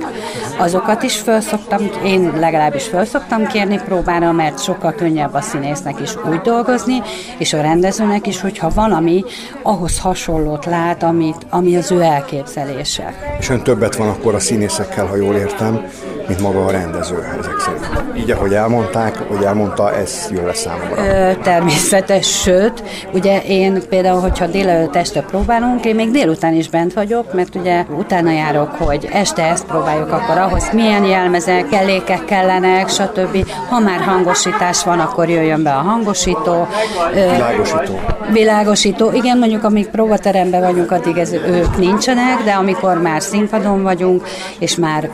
azokat 0.58 1.02
is 1.02 1.16
föl 1.16 1.40
szoktam, 1.40 1.90
én 2.04 2.32
legalábbis 2.38 2.84
föl 2.84 3.04
szoktam 3.04 3.46
kérni 3.46 3.80
próbára, 3.84 4.32
mert 4.32 4.62
sokkal 4.62 4.92
könnyebb 4.92 5.34
a 5.34 5.40
színésznek 5.40 6.00
is 6.00 6.10
úgy 6.30 6.40
dolgozni, 6.40 7.02
és 7.38 7.52
a 7.52 7.60
rendezőnek 7.60 8.26
is, 8.26 8.40
hogyha 8.40 8.70
valami 8.74 9.24
ahhoz 9.62 9.98
hasonlót 9.98 10.64
lát, 10.64 11.02
amit, 11.02 11.46
ami 11.50 11.76
az 11.76 11.90
ő 11.90 12.00
elképzelése. 12.00 13.14
És 13.38 13.50
ön 13.50 13.62
többet 13.62 13.96
van 13.96 14.08
akkor 14.08 14.34
a 14.34 14.38
színészekkel, 14.38 15.06
ha 15.06 15.16
jól 15.16 15.34
értem, 15.34 15.86
mint 16.28 16.40
maga 16.40 16.64
a 16.64 16.70
rendező 16.70 17.22
ezek 17.40 17.58
szerint. 17.58 18.16
Így, 18.16 18.30
ahogy 18.30 18.54
elmondták, 18.54 19.18
hogy 19.28 19.42
elmondta, 19.42 19.94
ez 19.94 20.28
jó 20.30 20.46
lesz 20.46 20.60
számomra. 20.60 21.06
Ö, 21.06 21.34
természetes, 21.42 22.40
sőt, 22.40 22.82
ugye 23.12 23.42
én 23.42 23.82
például, 23.88 24.20
hogyha 24.20 24.46
délelőtt 24.46 24.96
este 24.96 25.22
próbálunk, 25.22 25.84
én 25.84 25.94
még 25.94 26.10
délután 26.10 26.54
is 26.54 26.68
bent 26.68 26.92
vagyok, 26.92 27.32
mert 27.32 27.54
ugye 27.54 27.84
utána 27.98 28.30
járok, 28.30 28.70
hogy 28.70 29.08
este 29.12 29.42
ezt 29.42 29.66
próbáljuk, 29.66 30.12
akkor 30.12 30.38
ahhoz 30.38 30.70
milyen 30.72 31.04
jelmezek, 31.04 31.68
kellékek 31.68 32.24
kellenek, 32.24 32.88
stb. 32.88 33.50
Ha 33.68 33.78
már 33.78 34.00
hangosítás 34.00 34.84
van, 34.84 34.98
akkor 34.98 35.28
jöjjön 35.28 35.62
be 35.62 35.72
a 35.72 35.80
hangosító. 35.80 36.66
Világosító. 37.12 38.00
Világosító. 38.32 39.10
Igen, 39.12 39.38
mondjuk 39.38 39.64
amíg 39.64 39.88
próbateremben 39.88 40.60
vagyunk, 40.60 40.92
addig 40.92 41.16
ez, 41.16 41.32
ők 41.32 41.76
nincsenek, 41.76 42.42
de 42.44 42.52
amikor 42.52 43.02
már 43.02 43.22
színpadon 43.22 43.82
vagyunk, 43.82 44.26
és 44.58 44.76
már 44.76 45.10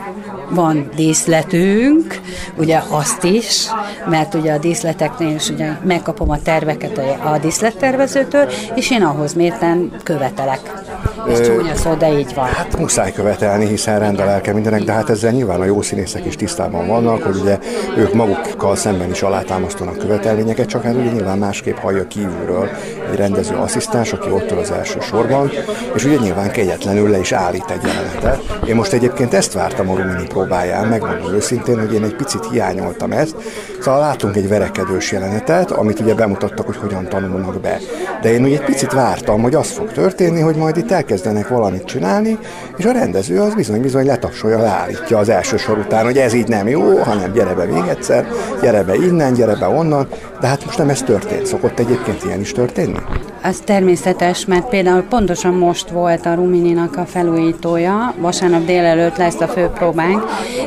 van 0.49 0.89
díszletünk, 0.95 2.21
ugye 2.57 2.81
azt 2.89 3.23
is, 3.23 3.67
mert 4.09 4.33
ugye 4.33 4.53
a 4.53 4.57
díszleteknél 4.57 5.35
is 5.35 5.49
ugye 5.49 5.71
megkapom 5.83 6.29
a 6.29 6.41
terveket 6.41 6.97
a 7.23 7.37
díszlettervezőtől, 7.37 8.49
és 8.75 8.91
én 8.91 9.03
ahhoz 9.03 9.33
mérten 9.33 9.91
követelek. 10.03 10.73
Ez 11.29 11.41
csúnya 11.41 11.75
szó, 11.75 11.93
de 11.93 12.19
így 12.19 12.33
van. 12.33 12.45
Hát 12.45 12.79
muszáj 12.79 13.11
követelni, 13.11 13.67
hiszen 13.67 13.99
rendelelke 13.99 14.53
mindenek, 14.53 14.83
de 14.83 14.91
hát 14.91 15.09
ezzel 15.09 15.31
nyilván 15.31 15.61
a 15.61 15.65
jó 15.65 15.81
színészek 15.81 16.25
is 16.25 16.35
tisztában 16.35 16.87
vannak, 16.87 17.23
hogy 17.23 17.35
ugye 17.35 17.59
ők 17.97 18.13
magukkal 18.13 18.75
szemben 18.75 19.09
is 19.09 19.21
alátámasztanak 19.21 19.97
követelményeket, 19.97 20.67
csak 20.67 20.83
hát 20.83 20.95
ugye 20.95 21.11
nyilván 21.11 21.37
másképp 21.37 21.75
hallja 21.75 22.07
kívülről 22.07 22.69
egy 23.11 23.17
rendező 23.17 23.55
asszisztens, 23.55 24.13
aki 24.13 24.31
ott 24.31 24.51
az 24.51 24.71
első 24.71 24.99
sorban, 24.99 25.51
és 25.95 26.05
ugye 26.05 26.17
nyilván 26.17 26.51
kegyetlenül 26.51 27.09
le 27.09 27.19
is 27.19 27.31
állít 27.31 27.69
egy 27.69 27.81
jelenetet. 27.83 28.57
Én 28.67 28.75
most 28.75 28.93
egyébként 28.93 29.33
ezt 29.33 29.53
vártam 29.53 29.89
a 29.89 29.95
Rumini 29.95 30.27
próbáján, 30.27 30.87
megmondom 30.87 31.33
őszintén, 31.33 31.79
hogy 31.79 31.93
én 31.93 32.03
egy 32.03 32.15
picit 32.15 32.49
hiányoltam 32.51 33.11
ezt. 33.11 33.35
Szóval 33.81 33.99
látunk 33.99 34.35
egy 34.35 34.47
verekedős 34.47 35.11
jelenetet, 35.11 35.71
amit 35.71 35.99
ugye 35.99 36.13
bemutattak, 36.13 36.65
hogy 36.65 36.77
hogyan 36.77 37.07
tanulnak 37.09 37.61
be. 37.61 37.79
De 38.21 38.33
én 38.33 38.43
ugye 38.43 38.57
egy 38.57 38.65
picit 38.65 38.93
vártam, 38.93 39.41
hogy 39.41 39.55
az 39.55 39.71
fog 39.71 39.91
történni, 39.91 40.39
hogy 40.39 40.55
majd 40.55 40.77
itt 40.77 40.91
elkezdenek 41.15 41.47
valamit 41.47 41.85
csinálni, 41.85 42.37
és 42.77 42.85
a 42.85 42.91
rendező 42.91 43.41
az 43.41 43.55
bizony-bizony 43.55 44.05
letapsolja, 44.05 44.59
leállítja 44.59 45.17
az 45.17 45.29
első 45.29 45.57
sor 45.57 45.77
után, 45.77 46.03
hogy 46.03 46.17
ez 46.17 46.33
így 46.33 46.47
nem 46.47 46.67
jó, 46.67 46.97
hanem 46.97 47.31
gyere 47.31 47.53
be 47.53 47.65
még 47.65 47.83
egyszer, 47.89 48.27
gyere 48.61 48.83
be 48.83 48.95
innen, 48.95 49.33
gyere 49.33 49.55
be 49.55 49.67
onnan, 49.67 50.07
de 50.41 50.47
hát 50.47 50.65
most 50.65 50.77
nem 50.77 50.89
ez 50.89 51.01
történt. 51.01 51.45
Szokott 51.45 51.79
egyébként 51.79 52.23
ilyen 52.23 52.39
is 52.39 52.51
történni? 52.51 52.99
Az 53.47 53.61
természetes, 53.65 54.45
mert 54.45 54.69
például 54.69 55.01
pontosan 55.01 55.53
most 55.53 55.89
volt 55.89 56.25
a 56.25 56.33
Rumininak 56.33 56.97
a 56.97 57.05
felújítója, 57.05 58.13
vasárnap 58.17 58.65
délelőtt 58.65 59.17
lesz 59.17 59.39
a 59.39 59.47
főpróbánk, 59.47 60.23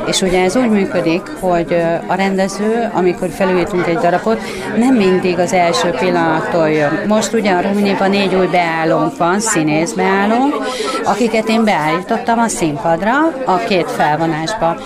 és 0.07 0.21
ugye 0.21 0.43
ez 0.43 0.55
úgy 0.55 0.69
működik, 0.69 1.21
hogy 1.39 1.75
a 2.07 2.13
rendező, 2.13 2.89
amikor 2.93 3.29
felújítunk 3.29 3.87
egy 3.87 3.97
darabot, 3.97 4.41
nem 4.77 4.95
mindig 4.95 5.39
az 5.39 5.53
első 5.53 5.89
pillanattól 5.89 6.69
jön. 6.69 7.01
Most 7.07 7.33
ugye 7.33 7.51
a 7.51 7.61
Ruminiban 7.61 8.09
négy 8.09 8.35
új 8.35 8.47
beállónk 8.47 9.17
van, 9.17 9.39
színész 9.39 9.91
beállónk, 9.91 10.55
akiket 11.05 11.49
én 11.49 11.63
beállítottam 11.63 12.39
a 12.39 12.47
színpadra, 12.47 13.13
a 13.45 13.57
két 13.57 13.91
felvonásba, 13.91 14.77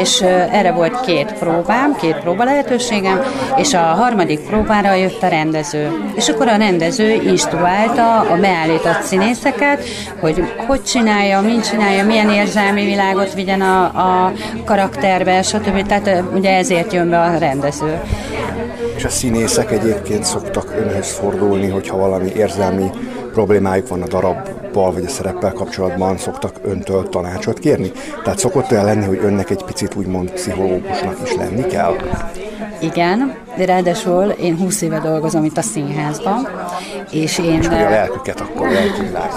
és 0.00 0.20
erre 0.50 0.72
volt 0.72 1.00
két 1.00 1.32
próbám, 1.32 1.96
két 2.00 2.16
próba 2.16 2.44
lehetőségem, 2.44 3.20
és 3.56 3.74
a 3.74 3.78
harmadik 3.78 4.40
próbára 4.40 4.94
jött 4.94 5.22
a 5.22 5.28
rendező. 5.28 6.10
És 6.14 6.28
akkor 6.28 6.48
a 6.48 6.56
rendező 6.56 7.10
instruálta 7.38 8.20
a 8.20 8.36
beállított 8.40 9.02
színészeket, 9.02 9.84
hogy 10.20 10.42
hogy 10.66 10.82
csinálja, 10.82 11.40
mint 11.40 11.68
csinálja, 11.68 12.04
milyen 12.04 12.30
érzelmi 12.30 12.84
világot 12.84 13.34
vigyen 13.34 13.60
a, 13.60 13.84
a 13.84 14.32
karakterbe, 14.64 15.42
stb. 15.42 15.86
Tehát 15.86 16.22
ugye 16.34 16.56
ezért 16.56 16.92
jön 16.92 17.10
be 17.10 17.20
a 17.20 17.38
rendező. 17.38 18.00
És 18.96 19.04
a 19.04 19.08
színészek 19.08 19.70
egyébként 19.70 20.24
szoktak 20.24 20.74
önhöz 20.78 21.12
fordulni, 21.12 21.68
hogyha 21.68 21.96
valami 21.96 22.30
érzelmi 22.36 22.90
problémájuk 23.32 23.88
van 23.88 24.02
a 24.02 24.06
darabbal 24.06 24.92
vagy 24.92 25.04
a 25.04 25.08
szereppel 25.08 25.52
kapcsolatban, 25.52 26.16
szoktak 26.16 26.60
öntől 26.64 27.08
tanácsot 27.08 27.58
kérni? 27.58 27.92
Tehát 28.24 28.38
szokott 28.38 28.70
olyan 28.70 28.84
lenni, 28.84 29.04
hogy 29.04 29.20
önnek 29.22 29.50
egy 29.50 29.64
picit 29.64 29.94
úgymond 29.94 30.30
pszichológusnak 30.30 31.16
is 31.24 31.34
lenni 31.34 31.66
kell? 31.66 31.96
Igen, 32.80 33.36
de 33.56 33.64
ráadásul 33.64 34.24
én 34.24 34.56
20 34.56 34.82
éve 34.82 34.98
dolgozom 34.98 35.44
itt 35.44 35.56
a 35.56 35.62
színházban, 35.62 36.48
és 37.10 37.38
én... 37.38 37.58
És 37.60 37.66
a 37.66 37.70
lelküket 37.70 38.40
akkor 38.40 38.68
lelkivilág. 38.68 39.30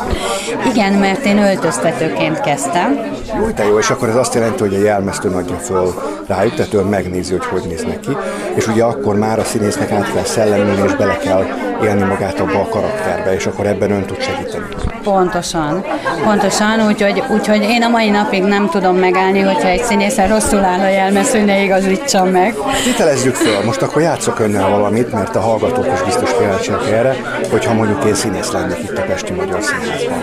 Igen, 0.72 0.94
mert 0.94 1.26
én 1.26 1.38
öltöztetőként 1.38 2.42
kezdtem. 2.42 3.00
Jó, 3.40 3.50
te 3.50 3.66
jó, 3.66 3.78
és 3.78 3.90
akkor 3.90 4.10
ez 4.10 4.16
azt 4.16 4.34
jelenti, 4.34 4.60
hogy 4.60 4.76
a 4.76 4.80
jelmeztő 4.80 5.30
adja 5.30 5.56
föl 5.56 5.94
rájuk, 6.28 6.56
tehát 6.56 6.74
ő 6.74 6.80
megnézi, 6.80 7.32
hogy 7.32 7.46
hogy 7.46 7.64
néznek 7.68 8.00
ki, 8.00 8.18
és 8.56 8.68
ugye 8.68 8.84
akkor 8.84 9.16
már 9.16 9.40
a 9.40 9.44
színésznek 9.44 9.92
át 9.92 10.14
kell 10.14 10.24
szellemülni, 10.24 10.84
és 10.86 10.96
bele 10.96 11.18
kell 11.18 11.46
élni 11.84 12.04
magát 12.04 12.40
abba 12.40 12.60
a 12.60 12.68
karakterbe, 12.70 13.34
és 13.34 13.46
akkor 13.46 13.66
ebben 13.66 13.92
ön 13.92 14.06
tud 14.06 14.22
segíteni. 14.22 14.66
Pontosan, 15.04 15.86
pontosan, 16.24 16.88
úgyhogy, 16.88 17.24
úgyhogy 17.30 17.62
én 17.62 17.84
a 17.84 17.90
mai 17.90 18.10
napig 18.10 18.44
nem 18.44 18.70
tudom 18.70 18.96
megállni, 18.96 19.40
hogyha 19.40 19.68
egy 19.68 19.84
színészen 19.84 20.28
rosszul 20.28 20.64
áll 20.64 20.80
a 20.80 20.90
jelmez, 20.90 21.32
hogy 21.32 21.46
ne 21.46 21.64
igazítsam 21.64 22.28
meg. 22.28 22.56
Vitelezzük 22.86 23.36
föl, 23.36 23.64
most 23.66 23.82
akkor 23.82 24.02
játszok 24.02 24.40
önnel 24.40 24.70
valamit, 24.70 25.12
mert 25.12 25.36
a 25.36 25.40
hallgatók 25.40 25.88
is 25.94 26.02
biztos 26.02 26.32
kíváncsiak 26.38 26.88
erre, 26.90 27.16
hogyha 27.52 27.74
mondjuk 27.74 28.04
én 28.06 28.14
színész 28.14 28.52
lennék 28.52 28.80
itt 28.84 28.98
a 28.98 29.02
Pesti 29.02 29.34
Magyar 29.34 29.62
Színházban, 29.62 30.22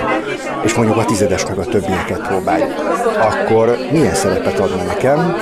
és 0.64 0.74
mondjuk 0.74 0.96
a 0.96 1.04
tizedes 1.04 1.46
meg 1.46 1.58
a 1.58 1.64
többieket 1.64 2.26
próbáljuk, 2.28 2.74
akkor 3.20 3.76
milyen 3.90 4.14
szerepet 4.14 4.58
adna 4.58 4.82
nekem, 4.82 5.36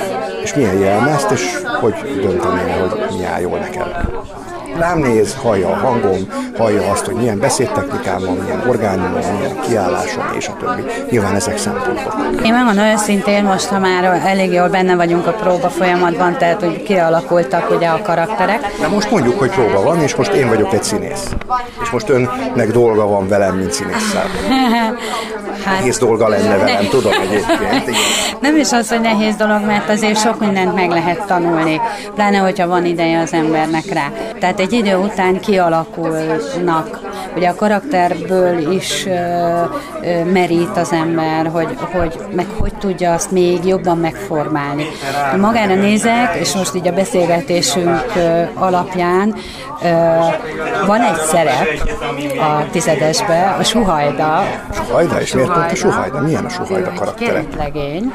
és 0.47 0.53
milyen 0.53 0.79
jelmezt, 0.79 1.31
és 1.31 1.57
hogy 1.79 1.93
döntenél, 2.21 2.87
hogy 2.87 3.17
mi 3.17 3.23
áll 3.23 3.41
jól 3.41 3.59
nekem 3.59 3.87
rám 4.79 4.99
néz, 4.99 5.35
hallja 5.41 5.69
a 5.69 5.75
hangom, 5.75 6.27
hallja 6.57 6.91
azt, 6.91 7.05
hogy 7.05 7.15
milyen 7.15 7.39
beszédtechnikám 7.39 8.19
van, 8.25 8.35
milyen 8.35 8.63
orgánum 8.67 9.11
van, 9.11 9.35
milyen 9.35 9.59
kiállásom, 9.61 10.23
és 10.37 10.47
a 10.47 10.55
többi. 10.59 10.81
Nyilván 11.09 11.35
ezek 11.35 11.57
szempontok. 11.57 12.15
Én 12.43 12.53
megmondom 12.53 12.83
őszintén, 12.83 13.43
most 13.43 13.65
ha 13.65 13.79
már 13.79 14.21
elég 14.25 14.51
jól 14.51 14.69
benne 14.69 14.95
vagyunk 14.95 15.27
a 15.27 15.31
próba 15.31 15.69
folyamatban, 15.69 16.37
tehát 16.37 16.61
hogy 16.63 16.83
kialakultak 16.83 17.69
ugye 17.75 17.87
a 17.87 18.01
karakterek. 18.01 18.61
Na 18.81 18.87
most 18.87 19.11
mondjuk, 19.11 19.39
hogy 19.39 19.49
próba 19.49 19.83
van, 19.83 20.01
és 20.01 20.15
most 20.15 20.31
én 20.31 20.47
vagyok 20.47 20.73
egy 20.73 20.83
színész. 20.83 21.29
És 21.81 21.89
most 21.89 22.09
önnek 22.09 22.71
dolga 22.71 23.07
van 23.07 23.27
velem, 23.27 23.55
mint 23.55 23.71
színésszel. 23.71 24.25
Hát, 25.67 25.77
nehéz 25.77 25.97
dolga 25.97 26.27
lenne 26.27 26.57
velem, 26.57 26.83
ne. 26.83 26.89
tudom 26.89 27.11
egyébként. 27.21 27.97
Nem 28.41 28.57
is 28.57 28.71
az, 28.71 28.89
hogy 28.89 29.01
nehéz 29.01 29.35
dolog, 29.35 29.65
mert 29.65 29.89
azért 29.89 30.19
sok 30.19 30.39
mindent 30.39 30.75
meg 30.75 30.89
lehet 30.89 31.25
tanulni, 31.25 31.81
pláne, 32.15 32.37
hogyha 32.37 32.67
van 32.67 32.85
ideje 32.85 33.19
az 33.19 33.33
embernek 33.33 33.93
rá. 33.93 34.11
Tehát 34.39 34.59
egy 34.59 34.66
idő 34.71 34.95
után 34.95 35.39
kialakulnak. 35.39 37.06
Ugye 37.35 37.49
a 37.49 37.55
karakterből 37.55 38.71
is 38.71 39.07
merít 40.31 40.77
az 40.77 40.91
ember, 40.91 41.47
hogy, 41.47 41.77
hogy 41.91 42.19
meg 42.35 42.45
hogy 42.59 42.73
tudja 42.73 43.13
azt 43.13 43.31
még 43.31 43.65
jobban 43.65 43.97
megformálni. 43.97 44.85
Magára 45.37 45.75
nézek, 45.75 46.35
és 46.39 46.53
most 46.53 46.75
így 46.75 46.87
a 46.87 46.93
beszélgetésünk 46.93 48.03
alapján 48.53 49.35
van 50.85 51.01
egy 51.01 51.15
szerep 51.15 51.67
a 52.39 52.69
tizedesbe, 52.71 53.55
a 53.59 53.63
Suhajda. 53.63 54.43
Suhajda? 54.73 55.21
És 55.21 55.33
miért 55.33 55.51
pont 55.51 55.71
a 55.71 55.75
Suhajda? 55.75 56.21
Milyen 56.21 56.45
a 56.45 56.49
Suhajda 56.49 56.91
karaktere? 56.93 57.43
legény. 57.57 58.13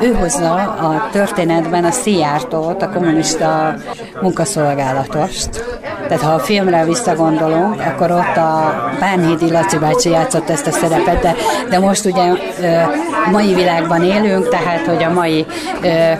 Ő 0.00 0.14
hozza 0.14 0.54
a 0.54 1.08
történetben 1.12 1.84
a 1.84 1.90
Szijjártót, 1.90 2.82
a 2.82 2.88
kommunista 2.88 3.74
munkaszolgálatost. 4.20 5.64
Tehát 6.08 6.22
ha 6.22 6.32
a 6.32 6.38
filmre 6.38 6.84
visszagondolunk, 6.84 7.80
akkor 7.80 8.10
ott 8.10 8.36
a 8.36 8.74
Bánhédi 9.00 9.50
Laci 9.50 9.78
bácsi 9.78 10.10
játszott 10.10 10.50
ezt 10.50 10.66
a 10.66 10.70
szerepet, 10.70 11.20
de, 11.20 11.34
de 11.70 11.78
most 11.78 12.04
ugye 12.04 12.32
mai 13.32 13.54
világban 13.54 14.02
élünk, 14.02 14.48
tehát 14.48 14.86
hogy 14.86 15.02
a 15.02 15.12
mai 15.12 15.46
ö, 15.82 16.12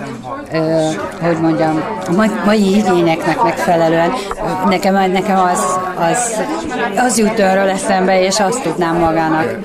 hogy 1.22 1.40
mondjam, 1.40 1.82
a 2.06 2.12
mai, 2.44 2.76
igényeknek 2.76 3.42
megfelelően 3.42 4.12
nekem, 4.68 5.10
nekem 5.10 5.38
az, 5.38 5.78
az, 6.10 6.40
az 6.96 7.18
jut 7.18 7.40
arról 7.40 7.68
eszembe, 7.68 8.22
és 8.22 8.40
azt 8.40 8.62
tudnám 8.62 8.96
magának. 8.96 9.58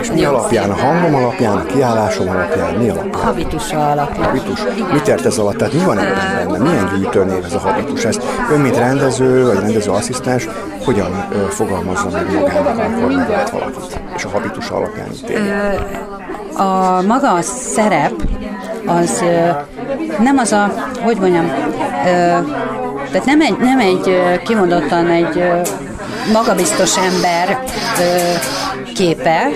És 0.00 0.10
mi 0.12 0.24
alapján? 0.24 0.70
A 0.70 0.74
hangom 0.74 1.14
alapján, 1.14 1.56
a 1.56 1.64
kiállásom 1.64 2.28
alapján? 2.28 2.74
Mi 2.74 2.88
alapján? 2.88 3.14
A 3.14 3.16
habitusa 3.16 3.90
alapján. 3.90 4.24
Habitus. 4.24 4.60
Mit 4.92 5.08
ért 5.08 5.26
ez 5.26 5.38
alatt? 5.38 5.56
Tehát 5.56 5.72
mi 5.72 5.84
van 5.84 5.98
ebben 5.98 6.48
benne? 6.48 6.58
Milyen 6.58 6.90
gyűjtőnév 6.94 7.44
ez 7.44 7.54
a 7.54 7.58
habitus? 7.58 8.04
Ezt 8.04 8.22
ön, 8.52 8.60
mint 8.60 8.76
rendező, 8.76 9.46
vagy 9.46 9.58
rendező 9.58 9.90
asszisztens, 9.90 10.48
hogyan 10.84 11.26
ö, 11.32 11.36
fogalmazza 11.48 12.08
meg 12.12 12.32
magának, 12.34 12.78
amikor 12.78 13.12
meglát 13.16 13.50
valakit? 13.50 14.00
És 14.16 14.24
a 14.24 14.28
habitus 14.28 14.70
alapján? 14.70 15.08
A 16.56 17.02
maga 17.02 17.32
a 17.32 17.42
szerep, 17.42 18.12
az 18.86 19.24
nem 20.18 20.38
az 20.38 20.52
a, 20.52 20.72
hogy 21.02 21.16
mondjam, 21.16 21.50
tehát 23.10 23.24
nem 23.24 23.40
egy, 23.40 23.56
nem 23.58 23.78
egy 23.78 24.20
kimondottan 24.44 25.06
egy 25.06 25.44
magabiztos 26.32 26.96
ember 26.96 27.58
képe, 29.00 29.50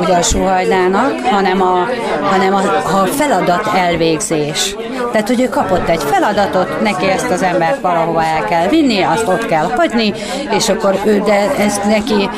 ugye 0.00 0.16
a 0.16 0.22
suhajdának, 0.22 1.20
hanem 1.30 1.62
a, 1.62 1.86
hanem 2.30 2.54
a, 2.54 2.60
a 3.00 3.06
feladat 3.06 3.66
elvégzés. 3.74 4.76
Tehát, 5.18 5.32
hogy 5.34 5.44
ő 5.44 5.48
kapott 5.48 5.88
egy 5.88 6.02
feladatot, 6.02 6.80
neki 6.82 7.06
ezt 7.06 7.30
az 7.30 7.42
embert 7.42 7.80
valahova 7.80 8.24
el 8.24 8.44
kell 8.44 8.68
vinni, 8.68 9.02
azt 9.02 9.28
ott 9.28 9.46
kell 9.46 9.70
hagyni, 9.76 10.12
és 10.50 10.68
akkor 10.68 11.00
ő, 11.04 11.20
de 11.20 11.54
ez 11.56 11.80
neki 11.86 12.28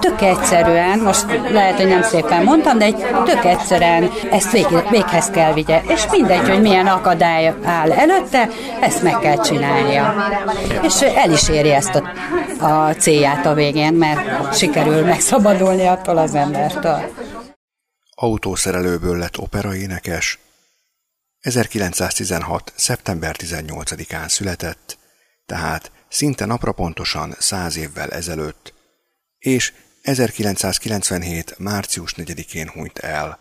tök 0.00 0.20
egyszerűen, 0.20 0.98
most 0.98 1.26
lehet, 1.50 1.76
hogy 1.76 1.88
nem 1.88 2.02
szépen 2.02 2.44
mondtam, 2.44 2.78
de 2.78 2.84
egy 2.84 2.96
tök 3.24 3.44
egyszerűen 3.44 4.10
ezt 4.30 4.52
vég, 4.52 4.66
véghez 4.90 5.30
kell 5.30 5.52
vigye. 5.52 5.80
És 5.86 6.06
mindegy, 6.10 6.48
hogy 6.48 6.60
milyen 6.60 6.86
akadály 6.86 7.54
áll 7.64 7.92
előtte, 7.92 8.48
ezt 8.80 9.02
meg 9.02 9.18
kell 9.18 9.40
csinálnia. 9.40 10.14
És 10.82 11.00
el 11.00 11.30
is 11.30 11.48
éri 11.48 11.72
ezt 11.72 12.02
a, 12.60 12.66
a 12.66 12.94
célját 12.94 13.46
a 13.46 13.54
végén, 13.54 13.92
mert 13.92 14.56
sikerül 14.56 15.04
megszabadulni 15.04 15.86
attól 15.86 16.16
az 16.16 16.34
embertől. 16.34 17.00
Autószerelőből 18.14 19.18
lett 19.18 19.38
operaénekes, 19.38 20.38
1916. 21.40 22.72
szeptember 22.76 23.36
18-án 23.38 24.28
született, 24.28 24.98
tehát 25.46 25.90
szinte 26.08 26.44
napra 26.44 26.72
pontosan 26.72 27.34
száz 27.38 27.76
évvel 27.76 28.10
ezelőtt, 28.10 28.74
és 29.38 29.72
1997. 30.02 31.58
március 31.58 32.14
4-én 32.16 32.68
hunyt 32.68 32.98
el. 32.98 33.38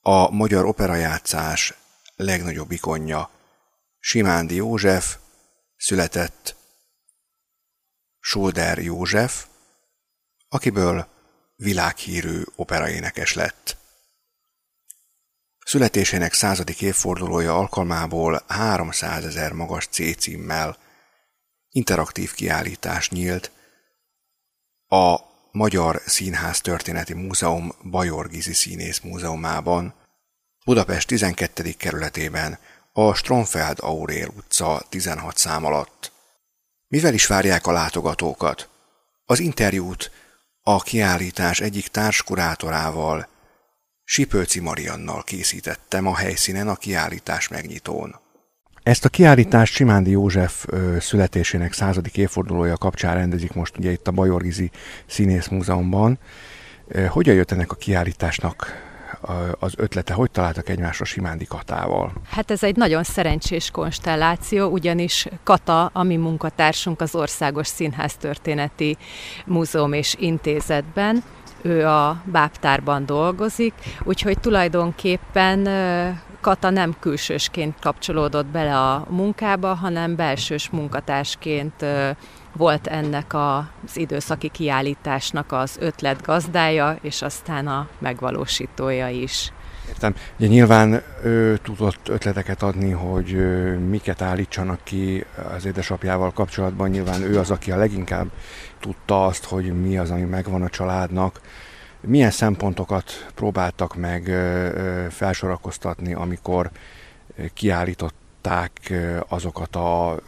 A 0.00 0.30
magyar 0.30 0.64
operajátszás 0.64 1.74
legnagyobb 2.16 2.70
ikonja, 2.70 3.30
Simándi 3.98 4.54
József, 4.54 5.16
született 5.76 6.56
Solder 8.20 8.78
József, 8.78 9.46
akiből 10.48 11.08
világhírű 11.56 12.42
operaénekes 12.56 13.34
lett. 13.34 13.76
Születésének 15.66 16.32
századik 16.32 16.82
évfordulója 16.82 17.56
alkalmából 17.56 18.42
300 18.46 19.24
ezer 19.24 19.52
magas 19.52 19.86
C 19.86 20.16
címmel 20.16 20.76
interaktív 21.70 22.32
kiállítás 22.32 23.10
nyílt 23.10 23.50
a 24.88 25.16
Magyar 25.50 26.02
Színház 26.04 26.60
Történeti 26.60 27.14
Múzeum 27.14 27.72
Bajor 27.82 28.28
Gizi 28.28 28.52
Színész 28.52 29.00
Múzeumában, 29.00 29.94
Budapest 30.64 31.06
12. 31.06 31.72
kerületében, 31.72 32.58
a 32.92 33.14
Stronfeld 33.14 33.78
Aurél 33.80 34.28
utca 34.36 34.82
16 34.88 35.36
szám 35.36 35.64
alatt. 35.64 36.12
Mivel 36.88 37.14
is 37.14 37.26
várják 37.26 37.66
a 37.66 37.72
látogatókat? 37.72 38.68
Az 39.24 39.38
interjút 39.40 40.10
a 40.62 40.82
kiállítás 40.82 41.60
egyik 41.60 41.88
társkurátorával, 41.88 43.34
Sipőci 44.08 44.60
Mariannal 44.60 45.22
készítettem 45.22 46.06
a 46.06 46.16
helyszínen 46.16 46.68
a 46.68 46.74
kiállítás 46.74 47.48
megnyitón. 47.48 48.14
Ezt 48.82 49.04
a 49.04 49.08
kiállítást 49.08 49.74
Simándi 49.74 50.10
József 50.10 50.66
születésének 51.00 51.72
századik 51.72 52.16
évfordulója 52.16 52.76
kapcsán 52.76 53.14
rendezik 53.14 53.52
most 53.52 53.76
ugye 53.78 53.90
itt 53.90 54.08
a 54.08 54.10
Bajorgizi 54.10 54.70
Színész 55.06 55.48
Múzeumban. 55.48 56.18
Hogyan 57.08 57.34
jött 57.34 57.50
ennek 57.50 57.72
a 57.72 57.74
kiállításnak 57.74 58.84
az 59.58 59.72
ötlete, 59.76 60.14
hogy 60.14 60.30
találtak 60.30 60.68
egymásra 60.68 61.04
Simándi 61.04 61.44
Katával? 61.44 62.12
Hát 62.30 62.50
ez 62.50 62.62
egy 62.62 62.76
nagyon 62.76 63.02
szerencsés 63.02 63.70
konstelláció, 63.70 64.68
ugyanis 64.68 65.26
Kata, 65.42 65.86
ami 65.86 66.16
munkatársunk 66.16 67.00
az 67.00 67.14
Országos 67.14 67.66
Színház 67.66 68.14
Történeti 68.14 68.96
Múzeum 69.46 69.92
és 69.92 70.14
Intézetben, 70.18 71.22
ő 71.62 71.86
a 71.86 72.22
bábtárban 72.24 73.06
dolgozik, 73.06 73.74
úgyhogy 74.04 74.38
tulajdonképpen 74.38 75.68
Kata 76.40 76.70
nem 76.70 76.94
külsősként 77.00 77.74
kapcsolódott 77.80 78.46
bele 78.46 78.78
a 78.78 79.06
munkába, 79.08 79.74
hanem 79.74 80.16
belsős 80.16 80.70
munkatársként 80.70 81.84
volt 82.52 82.86
ennek 82.86 83.34
az 83.34 83.96
időszaki 83.96 84.48
kiállításnak 84.48 85.52
az 85.52 85.76
ötlet 85.80 86.22
gazdája, 86.22 86.96
és 87.00 87.22
aztán 87.22 87.66
a 87.66 87.88
megvalósítója 87.98 89.08
is. 89.08 89.52
Értem. 89.88 90.14
Ugye 90.38 90.46
nyilván 90.46 91.02
ő 91.22 91.56
tudott 91.56 92.08
ötleteket 92.08 92.62
adni, 92.62 92.90
hogy 92.90 93.36
miket 93.88 94.22
állítsanak 94.22 94.80
ki 94.84 95.24
az 95.56 95.64
édesapjával 95.64 96.32
kapcsolatban. 96.32 96.88
Nyilván 96.88 97.22
ő 97.22 97.38
az, 97.38 97.50
aki 97.50 97.70
a 97.70 97.76
leginkább 97.76 98.26
tudta 98.80 99.24
azt, 99.24 99.44
hogy 99.44 99.80
mi 99.80 99.98
az, 99.98 100.10
ami 100.10 100.22
megvan 100.22 100.62
a 100.62 100.68
családnak. 100.68 101.40
Milyen 102.00 102.30
szempontokat 102.30 103.26
próbáltak 103.34 103.96
meg 103.96 104.22
felsorakoztatni, 105.10 106.14
amikor 106.14 106.70
kiállították 107.54 108.92
azokat 109.28 109.76
a 109.76 110.18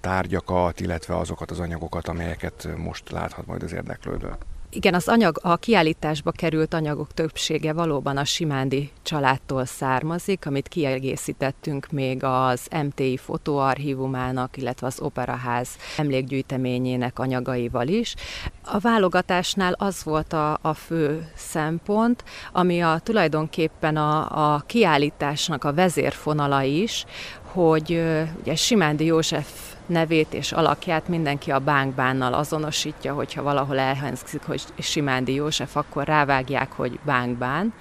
tárgyakat, 0.00 0.80
illetve 0.80 1.16
azokat 1.18 1.50
az 1.50 1.60
anyagokat, 1.60 2.08
amelyeket 2.08 2.68
most 2.76 3.10
láthat 3.10 3.46
majd 3.46 3.62
az 3.62 3.72
érdeklődő? 3.72 4.28
Igen, 4.74 4.94
az 4.94 5.08
anyag, 5.08 5.38
a 5.42 5.56
kiállításba 5.56 6.30
került 6.30 6.74
anyagok 6.74 7.12
többsége 7.12 7.72
valóban 7.72 8.16
a 8.16 8.24
Simándi 8.24 8.90
családtól 9.02 9.64
származik, 9.64 10.46
amit 10.46 10.68
kiegészítettünk 10.68 11.90
még 11.90 12.24
az 12.24 12.68
MTI 12.84 13.16
fotóarchívumának, 13.16 14.56
illetve 14.56 14.86
az 14.86 15.00
Operaház 15.00 15.68
emlékgyűjteményének 15.96 17.18
anyagaival 17.18 17.88
is. 17.88 18.14
A 18.64 18.78
válogatásnál 18.78 19.72
az 19.72 20.04
volt 20.04 20.32
a, 20.32 20.58
a 20.62 20.74
fő 20.74 21.28
szempont, 21.34 22.24
ami 22.52 22.80
a 22.80 23.00
tulajdonképpen 23.02 23.96
a, 23.96 24.54
a 24.54 24.62
kiállításnak 24.66 25.64
a 25.64 25.74
vezérfonala 25.74 26.62
is, 26.62 27.04
hogy 27.42 28.02
ugye 28.40 28.54
Simándi 28.54 29.04
József 29.04 29.73
nevét 29.86 30.34
és 30.34 30.52
alakját 30.52 31.08
mindenki 31.08 31.50
a 31.50 31.58
bánkbánnal 31.58 32.34
azonosítja, 32.34 33.14
hogyha 33.14 33.42
valahol 33.42 33.78
elhangzik, 33.78 34.42
hogy 34.42 34.62
Simándi 34.78 35.34
József, 35.34 35.76
akkor 35.76 36.04
rávágják, 36.04 36.72
hogy 36.72 36.98
bánkbán. 37.04 37.72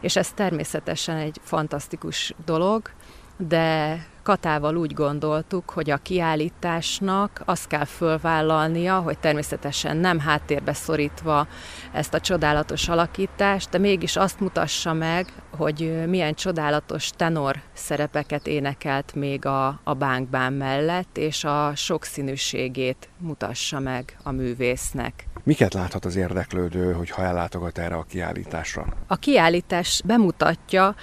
És 0.00 0.16
ez 0.16 0.32
természetesen 0.32 1.16
egy 1.16 1.40
fantasztikus 1.42 2.34
dolog, 2.44 2.90
de 3.36 4.06
Katával 4.22 4.76
úgy 4.76 4.92
gondoltuk, 4.92 5.70
hogy 5.70 5.90
a 5.90 5.96
kiállításnak 5.96 7.42
azt 7.44 7.66
kell 7.66 7.84
fölvállalnia, 7.84 8.98
hogy 8.98 9.18
természetesen 9.18 9.96
nem 9.96 10.18
háttérbe 10.18 10.72
szorítva 10.72 11.46
ezt 11.92 12.14
a 12.14 12.20
csodálatos 12.20 12.88
alakítást, 12.88 13.70
de 13.70 13.78
mégis 13.78 14.16
azt 14.16 14.40
mutassa 14.40 14.92
meg, 14.92 15.32
hogy 15.56 16.06
milyen 16.06 16.34
csodálatos 16.34 17.10
tenor 17.16 17.56
szerepeket 17.72 18.46
énekelt 18.46 19.14
még 19.14 19.46
a, 19.46 19.80
a 19.84 19.94
bánkbán 19.94 20.52
mellett, 20.52 21.16
és 21.16 21.44
a 21.44 21.72
sokszínűségét 21.74 23.08
mutassa 23.18 23.80
meg 23.80 24.16
a 24.22 24.30
művésznek. 24.30 25.26
Miket 25.42 25.74
láthat 25.74 26.04
az 26.04 26.16
érdeklődő, 26.16 26.92
hogy 26.92 27.10
ha 27.10 27.22
ellátogat 27.22 27.78
erre 27.78 27.94
a 27.94 28.02
kiállításra? 28.02 28.86
A 29.06 29.16
kiállítás 29.16 30.00
bemutatja 30.04 30.94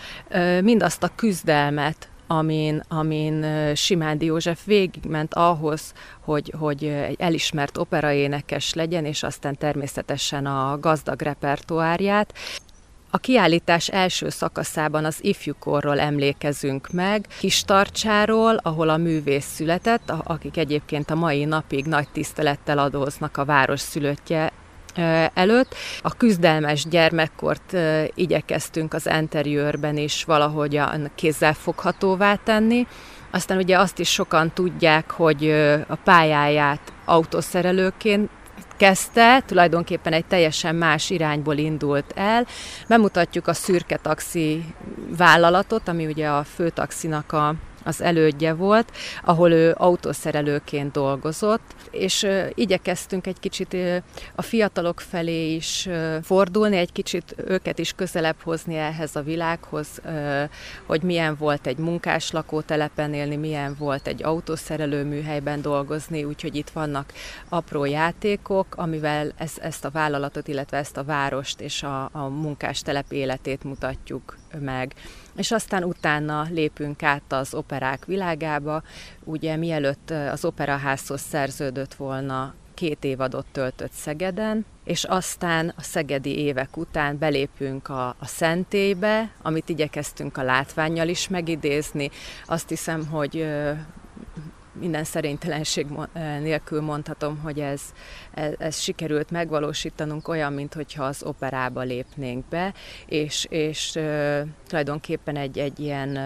mindazt 0.62 1.04
a 1.04 1.12
küzdelmet, 1.16 2.08
amin, 2.28 2.84
amin 2.88 3.46
Simándi 3.76 4.26
József 4.26 4.66
végigment 4.66 5.34
ahhoz, 5.34 5.94
hogy, 6.20 6.54
hogy 6.60 6.84
egy 6.84 7.16
elismert 7.20 7.78
operaénekes 7.78 8.74
legyen, 8.74 9.06
és 9.06 9.24
aztán 9.24 9.58
természetesen 9.58 10.46
a 10.46 10.80
gazdag 10.80 11.22
repertoárját. 11.22 12.34
A 13.16 13.18
kiállítás 13.18 13.88
első 13.88 14.30
szakaszában 14.30 15.06
az 15.06 15.18
ifjúkorról 15.22 16.00
emlékezünk 16.00 16.92
meg, 16.92 17.28
Kistarcsáról, 17.40 18.56
ahol 18.62 18.90
a 18.90 18.98
művész 18.98 19.46
született, 19.46 20.14
akik 20.24 20.58
egyébként 20.58 21.10
a 21.10 21.16
mai 21.16 21.46
napig 21.46 21.86
nagy 21.86 22.08
tisztelettel 22.10 22.78
adóznak 22.78 23.38
a 23.38 23.46
város 23.46 23.80
szülöttje 23.80 24.52
előtt. 25.34 25.76
A 26.02 26.14
küzdelmes 26.14 26.86
gyermekkort 26.88 27.78
igyekeztünk 28.14 28.94
az 28.94 29.10
interiőrben 29.20 29.98
is 29.98 30.24
valahogy 30.24 30.82
kézzel 31.16 31.54
foghatóvá 31.54 32.36
tenni. 32.36 32.88
Aztán 33.32 33.58
ugye 33.58 33.80
azt 33.80 34.00
is 34.00 34.12
sokan 34.12 34.52
tudják, 34.54 35.12
hogy 35.12 35.50
a 35.88 35.96
pályáját 36.04 36.94
autószerelőként 37.06 38.30
kezdte, 38.78 39.42
tulajdonképpen 39.46 40.14
egy 40.14 40.26
teljesen 40.26 40.76
más 40.76 41.10
irányból 41.10 41.58
indult 41.58 42.12
el. 42.16 42.46
Bemutatjuk 42.88 43.48
a 43.48 43.54
szürke 43.54 43.98
taxi 43.98 44.66
vállalatot, 45.18 45.88
ami 45.88 46.06
ugye 46.06 46.28
a 46.28 46.44
főtaxinak 46.44 47.32
a 47.32 47.56
az 47.84 48.02
elődje 48.02 48.54
volt, 48.54 48.92
ahol 49.24 49.52
ő 49.52 49.76
autószerelőként 49.78 50.92
dolgozott, 50.92 51.76
és 51.92 52.28
igyekeztünk 52.54 53.28
egy 53.28 53.40
kicsit 53.40 53.78
a 54.36 54.42
fiatalok 54.42 55.00
felé 55.00 55.54
is 55.54 55.90
fordulni, 56.22 56.78
egy 56.78 56.92
kicsit 56.92 57.36
őket 57.38 57.80
is 57.80 57.94
közelebb 57.94 58.42
hozni 58.44 58.76
ehhez 58.76 59.16
a 59.16 59.22
világhoz, 59.22 60.02
hogy 60.86 61.02
milyen 61.02 61.36
volt 61.40 61.68
egy 61.68 61.78
munkás 61.78 62.32
lakótelepen 62.32 63.14
élni, 63.14 63.36
milyen 63.36 63.76
volt 63.80 64.08
egy 64.08 64.24
autószerelő 64.24 65.04
műhelyben 65.04 65.62
dolgozni, 65.62 66.24
úgyhogy 66.24 66.56
itt 66.56 66.70
vannak 66.70 67.14
apró 67.50 67.86
játékok, 67.86 68.76
amivel 68.76 69.32
ezt, 69.38 69.58
ezt 69.58 69.86
a 69.86 69.90
vállalatot, 69.90 70.48
illetve 70.48 70.78
ezt 70.78 70.98
a 70.98 71.04
várost 71.04 71.62
és 71.62 71.84
a, 71.84 72.10
a 72.12 72.28
munkástelep 72.28 73.12
életét 73.12 73.64
mutatjuk 73.64 74.38
meg 74.60 74.94
és 75.36 75.52
aztán 75.52 75.84
utána 75.84 76.48
lépünk 76.50 77.04
át 77.04 77.34
az 77.34 77.54
operák 77.54 78.06
világába. 78.06 78.84
Ugye 79.24 79.56
mielőtt 79.56 80.10
az 80.10 80.46
operaházhoz 80.46 81.22
szerződött 81.22 81.94
volna 81.94 82.54
két 82.74 83.04
évadot 83.04 83.46
töltött 83.52 83.92
Szegeden, 83.92 84.66
és 84.84 85.04
aztán 85.04 85.74
a 85.78 85.82
szegedi 85.82 86.38
évek 86.38 86.78
után 86.78 87.18
belépünk 87.18 87.90
a, 87.90 88.08
a 88.08 88.26
szentélybe, 88.26 89.32
amit 89.42 89.70
igyekeztünk 89.70 90.38
a 90.38 90.44
látványjal 90.44 91.08
is 91.08 91.28
megidézni. 91.28 92.10
Azt 92.46 92.70
hiszem, 92.70 93.08
hogy 93.08 93.48
minden 94.74 95.04
szerénytelenség 95.04 95.88
nélkül 96.40 96.82
mondhatom, 96.82 97.38
hogy 97.38 97.60
ez, 97.60 97.82
ez, 98.34 98.54
ez 98.58 98.80
sikerült 98.80 99.32
megvalósítanunk 99.32 100.28
olyan, 100.28 100.54
mintha 100.54 101.04
az 101.04 101.24
operába 101.24 101.82
lépnénk 101.82 102.46
be, 102.46 102.74
és, 103.06 103.46
és 103.50 104.00
tulajdonképpen 104.68 105.36
egy, 105.36 105.60
egy 105.60 105.80
ilyen 105.80 106.20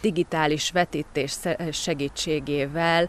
digitális 0.00 0.70
vetítés 0.70 1.36
segítségével 1.72 3.08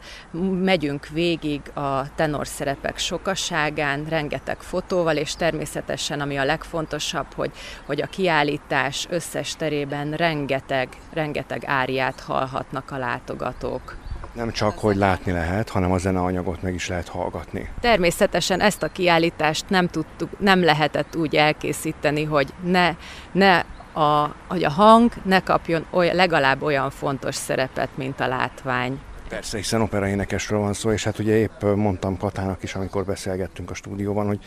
megyünk 0.62 1.08
végig 1.08 1.62
a 1.74 2.16
tenor 2.16 2.48
szerepek 2.48 2.98
sokaságán, 2.98 4.06
rengeteg 4.06 4.58
fotóval, 4.62 5.16
és 5.18 5.36
természetesen, 5.36 6.22
ami 6.22 6.38
a 6.38 6.46
legfontosabb, 6.46 7.34
hogy, 7.34 7.52
hogy 7.86 8.02
a 8.02 8.08
kiállítás 8.08 9.08
összes 9.10 9.56
terében 9.56 10.12
rengeteg, 10.12 10.90
rengeteg 11.14 11.64
áriát 11.66 12.20
hallhatnak 12.20 12.92
a 12.92 12.98
látogatók. 12.98 14.07
Nem 14.38 14.52
csak, 14.52 14.80
hogy 14.80 14.96
látni 14.96 15.32
lehet, 15.32 15.70
hanem 15.70 15.92
a 15.92 15.98
zeneanyagot 15.98 16.62
meg 16.62 16.74
is 16.74 16.88
lehet 16.88 17.08
hallgatni. 17.08 17.70
Természetesen 17.80 18.62
ezt 18.62 18.84
a 18.84 18.88
kiállítást 18.88 19.70
nem 19.70 19.88
tudtuk, 19.88 20.40
nem 20.40 20.64
lehetett 20.64 21.16
úgy 21.16 21.36
elkészíteni, 21.36 22.24
hogy 22.24 22.54
ne, 22.64 22.96
ne 23.32 23.64
a, 23.94 24.36
hogy 24.48 24.64
a 24.64 24.70
hang 24.70 25.12
ne 25.24 25.40
kapjon 25.40 25.86
olyan, 25.90 26.16
legalább 26.16 26.62
olyan 26.62 26.90
fontos 26.90 27.36
szerepet, 27.36 27.90
mint 27.96 28.20
a 28.20 28.28
látvány. 28.28 29.00
Persze, 29.30 29.58
hiszen 29.58 29.82
operaénekesről 29.82 30.60
van 30.60 30.74
szó, 30.74 30.92
és 30.92 31.04
hát 31.04 31.20
ugye 31.20 31.36
épp 31.36 31.64
mondtam 31.76 32.18
Katának 32.18 32.64
is, 32.64 32.76
amikor 32.76 33.06
beszélgettünk 33.06 33.70
a 33.70 33.74
stúdióban, 33.74 34.28
hogy 34.28 34.40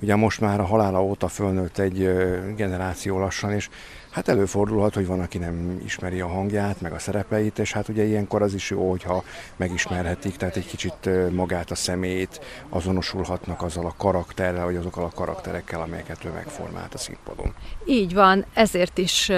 ugye 0.00 0.16
most 0.16 0.40
már 0.40 0.60
a 0.60 0.64
halála 0.64 1.02
óta 1.02 1.28
fölnőtt 1.28 1.78
egy 1.78 2.10
generáció 2.56 3.18
lassan, 3.18 3.52
és 3.52 3.68
Hát 4.12 4.28
előfordulhat, 4.28 4.94
hogy 4.94 5.06
van, 5.06 5.20
aki 5.20 5.38
nem 5.38 5.80
ismeri 5.84 6.20
a 6.20 6.26
hangját, 6.26 6.80
meg 6.80 6.92
a 6.92 6.98
szerepeit, 6.98 7.58
és 7.58 7.72
hát 7.72 7.88
ugye 7.88 8.04
ilyenkor 8.04 8.42
az 8.42 8.54
is 8.54 8.70
jó, 8.70 8.90
hogyha 8.90 9.24
megismerhetik, 9.56 10.36
tehát 10.36 10.56
egy 10.56 10.66
kicsit 10.66 11.08
magát 11.30 11.70
a 11.70 11.74
szemét 11.74 12.40
azonosulhatnak 12.68 13.62
azzal 13.62 13.86
a 13.86 13.94
karakterrel, 13.96 14.64
vagy 14.64 14.76
azokkal 14.76 15.04
a 15.04 15.10
karakterekkel, 15.14 15.80
amelyeket 15.80 16.24
ő 16.24 16.30
megformált 16.30 16.94
a 16.94 16.98
színpadon. 16.98 17.54
Így 17.86 18.14
van, 18.14 18.44
ezért 18.54 18.98
is 18.98 19.30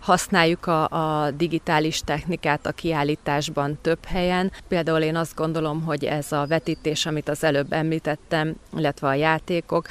használjuk 0.00 0.66
a, 0.66 0.88
a 0.88 1.30
digitális 1.30 2.00
technikát 2.00 2.66
a 2.66 2.72
kiállításban 2.72 3.78
több 3.82 4.04
helyen. 4.04 4.52
Például 4.68 5.00
én 5.00 5.16
azt 5.16 5.34
gondolom, 5.34 5.82
hogy 5.82 6.04
ez 6.04 6.32
a 6.32 6.46
vetítés, 6.46 7.06
amit 7.06 7.28
az 7.28 7.44
előbb 7.44 7.72
említettem, 7.72 8.54
illetve 8.76 9.08
a 9.08 9.14
játékok, 9.14 9.86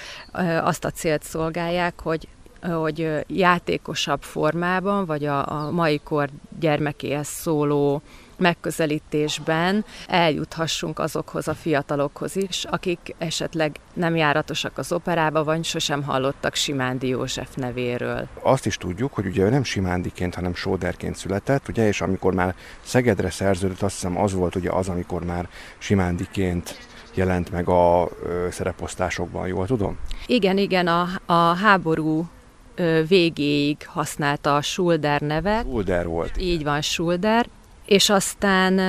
azt 0.61 0.85
a 0.85 0.91
célt 0.91 1.23
szolgálják, 1.23 2.01
hogy 2.01 2.27
hogy 2.61 3.25
játékosabb 3.27 4.21
formában, 4.21 5.05
vagy 5.05 5.25
a, 5.25 5.51
a 5.51 5.71
mai 5.71 6.01
kor 6.03 6.29
gyermekéhez 6.59 7.27
szóló 7.27 8.01
megközelítésben 8.41 9.85
eljuthassunk 10.07 10.99
azokhoz 10.99 11.47
a 11.47 11.53
fiatalokhoz 11.53 12.35
is, 12.35 12.65
akik 12.69 13.15
esetleg 13.17 13.75
nem 13.93 14.15
járatosak 14.15 14.77
az 14.77 14.91
operába, 14.91 15.43
vagy 15.43 15.63
sosem 15.63 16.03
hallottak 16.03 16.55
Simándi 16.55 17.07
József 17.07 17.55
nevéről. 17.55 18.27
Azt 18.41 18.65
is 18.65 18.77
tudjuk, 18.77 19.13
hogy 19.13 19.25
ugye 19.25 19.43
ő 19.43 19.49
nem 19.49 19.63
Simándiként, 19.63 20.35
hanem 20.35 20.55
Sóderként 20.55 21.15
született, 21.15 21.67
ugye, 21.67 21.87
és 21.87 22.01
amikor 22.01 22.33
már 22.33 22.55
Szegedre 22.81 23.29
szerződött, 23.29 23.81
azt 23.81 23.93
hiszem 23.93 24.17
az 24.17 24.33
volt 24.33 24.55
ugye 24.55 24.69
az, 24.69 24.89
amikor 24.89 25.23
már 25.23 25.49
Simándiként 25.77 26.77
jelent 27.13 27.51
meg 27.51 27.69
a 27.69 28.09
ö, 28.23 28.47
szereposztásokban, 28.51 29.47
jól 29.47 29.65
tudom? 29.65 29.97
Igen, 30.25 30.57
igen, 30.57 30.87
a, 30.87 31.07
a 31.25 31.55
háború 31.55 32.27
végéig 33.07 33.77
használta 33.85 34.55
a 34.55 34.61
Schulder 34.61 35.21
nevet. 35.21 35.61
Schulder 35.61 36.07
volt. 36.07 36.41
Így 36.41 36.63
van, 36.63 36.81
Schulder. 36.81 37.47
És 37.85 38.09
aztán 38.09 38.79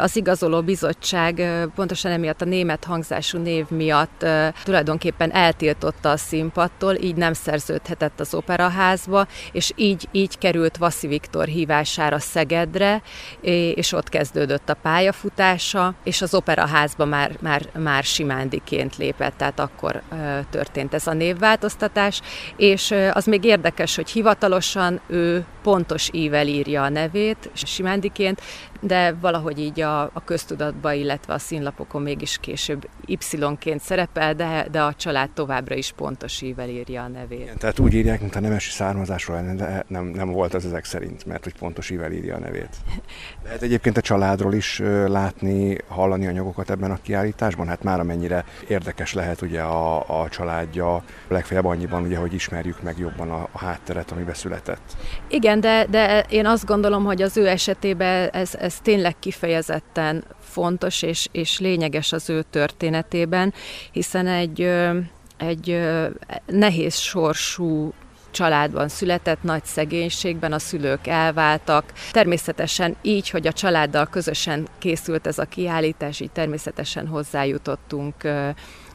az 0.00 0.16
igazoló 0.16 0.62
bizottság 0.62 1.42
pontosan 1.74 2.12
emiatt 2.12 2.42
a 2.42 2.44
német 2.44 2.84
hangzású 2.84 3.38
név 3.38 3.68
miatt 3.68 4.26
tulajdonképpen 4.64 5.32
eltiltotta 5.32 6.10
a 6.10 6.16
színpadtól, 6.16 6.94
így 6.94 7.14
nem 7.14 7.32
szerződhetett 7.32 8.20
az 8.20 8.34
operaházba, 8.34 9.26
és 9.52 9.72
így, 9.76 10.08
így 10.12 10.38
került 10.38 10.76
Vaszi 10.76 11.06
Viktor 11.06 11.46
hívására 11.46 12.18
Szegedre, 12.18 13.02
és 13.74 13.92
ott 13.92 14.08
kezdődött 14.08 14.68
a 14.68 14.74
pályafutása, 14.74 15.94
és 16.04 16.22
az 16.22 16.34
operaházba 16.34 17.04
már, 17.04 17.30
már, 17.40 17.62
már 17.78 18.04
simándiként 18.04 18.96
lépett, 18.96 19.36
tehát 19.36 19.60
akkor 19.60 20.02
történt 20.50 20.94
ez 20.94 21.06
a 21.06 21.12
névváltoztatás, 21.12 22.20
és 22.56 22.94
az 23.12 23.24
még 23.24 23.44
érdekes, 23.44 23.96
hogy 23.96 24.10
hivatalosan 24.10 25.00
ő 25.06 25.44
pontos 25.62 26.08
ível 26.12 26.46
írja 26.46 26.82
a 26.82 26.88
nevét, 26.88 27.50
simándiként, 27.54 28.40
de 28.80 29.14
valahogy 29.20 29.58
így 29.58 29.80
a, 29.80 30.02
a 30.02 30.22
köztudatba, 30.24 30.92
illetve 30.92 31.32
a 31.32 31.38
színlapokon 31.38 32.02
mégis 32.02 32.38
később 32.40 32.88
Y-ként 33.06 33.80
szerepel, 33.80 34.34
de, 34.34 34.66
de 34.70 34.82
a 34.82 34.94
család 34.94 35.30
továbbra 35.30 35.74
is 35.74 35.92
pontos 35.92 36.42
ível 36.42 36.68
írja 36.68 37.02
a 37.02 37.08
nevét. 37.08 37.40
Igen, 37.40 37.58
tehát 37.58 37.78
úgy 37.78 37.94
írják, 37.94 38.20
mint 38.20 38.36
a 38.36 38.40
nemesi 38.40 38.70
származásról 38.70 39.36
lenne, 39.36 39.54
de 39.54 39.84
nem, 39.88 40.04
nem 40.04 40.30
volt 40.30 40.54
az 40.54 40.66
ezek 40.66 40.84
szerint, 40.84 41.24
mert 41.24 41.44
hogy 41.44 41.54
pontos 41.58 41.90
ível 41.90 42.12
írja 42.12 42.34
a 42.34 42.38
nevét. 42.38 42.76
Lehet 43.44 43.62
egyébként 43.62 43.96
a 43.96 44.00
családról 44.00 44.54
is 44.54 44.82
látni, 45.06 45.76
hallani 45.88 46.26
anyagokat 46.26 46.70
ebben 46.70 46.90
a 46.90 46.98
kiállításban? 47.02 47.68
Hát 47.68 47.82
már 47.82 48.00
amennyire 48.00 48.44
érdekes 48.68 49.12
lehet 49.12 49.42
ugye 49.42 49.60
a, 49.60 50.20
a 50.22 50.28
családja, 50.28 51.02
legfeljebb 51.28 51.64
annyiban, 51.64 52.02
ugye, 52.02 52.16
hogy 52.16 52.34
ismerjük 52.34 52.82
meg 52.82 52.98
jobban 52.98 53.30
a, 53.30 53.48
a 53.52 53.58
hátteret, 53.58 54.10
amiben 54.10 54.34
született. 54.34 54.96
Igen, 55.28 55.60
de, 55.60 55.86
de 55.90 56.24
én 56.28 56.46
azt 56.46 56.66
gondolom, 56.66 57.04
hogy 57.04 57.22
az 57.22 57.36
ő 57.36 57.48
esetében 57.48 58.28
ez, 58.28 58.54
ez 58.54 58.67
tényleg 58.82 59.18
kifejezetten 59.18 60.24
fontos 60.40 61.02
és, 61.02 61.28
és 61.32 61.58
lényeges 61.58 62.12
az 62.12 62.30
ő 62.30 62.44
történetében, 62.50 63.54
hiszen 63.92 64.26
egy, 64.26 64.70
egy 65.36 65.80
nehéz 66.46 66.96
sorsú 66.96 67.92
családban 68.30 68.88
született, 68.88 69.42
nagy 69.42 69.64
szegénységben, 69.64 70.52
a 70.52 70.58
szülők 70.58 71.06
elváltak. 71.06 71.92
Természetesen 72.10 72.96
így, 73.02 73.30
hogy 73.30 73.46
a 73.46 73.52
családdal 73.52 74.06
közösen 74.06 74.68
készült 74.78 75.26
ez 75.26 75.38
a 75.38 75.44
kiállítás, 75.44 76.20
így 76.20 76.30
természetesen 76.30 77.06
hozzájutottunk 77.06 78.14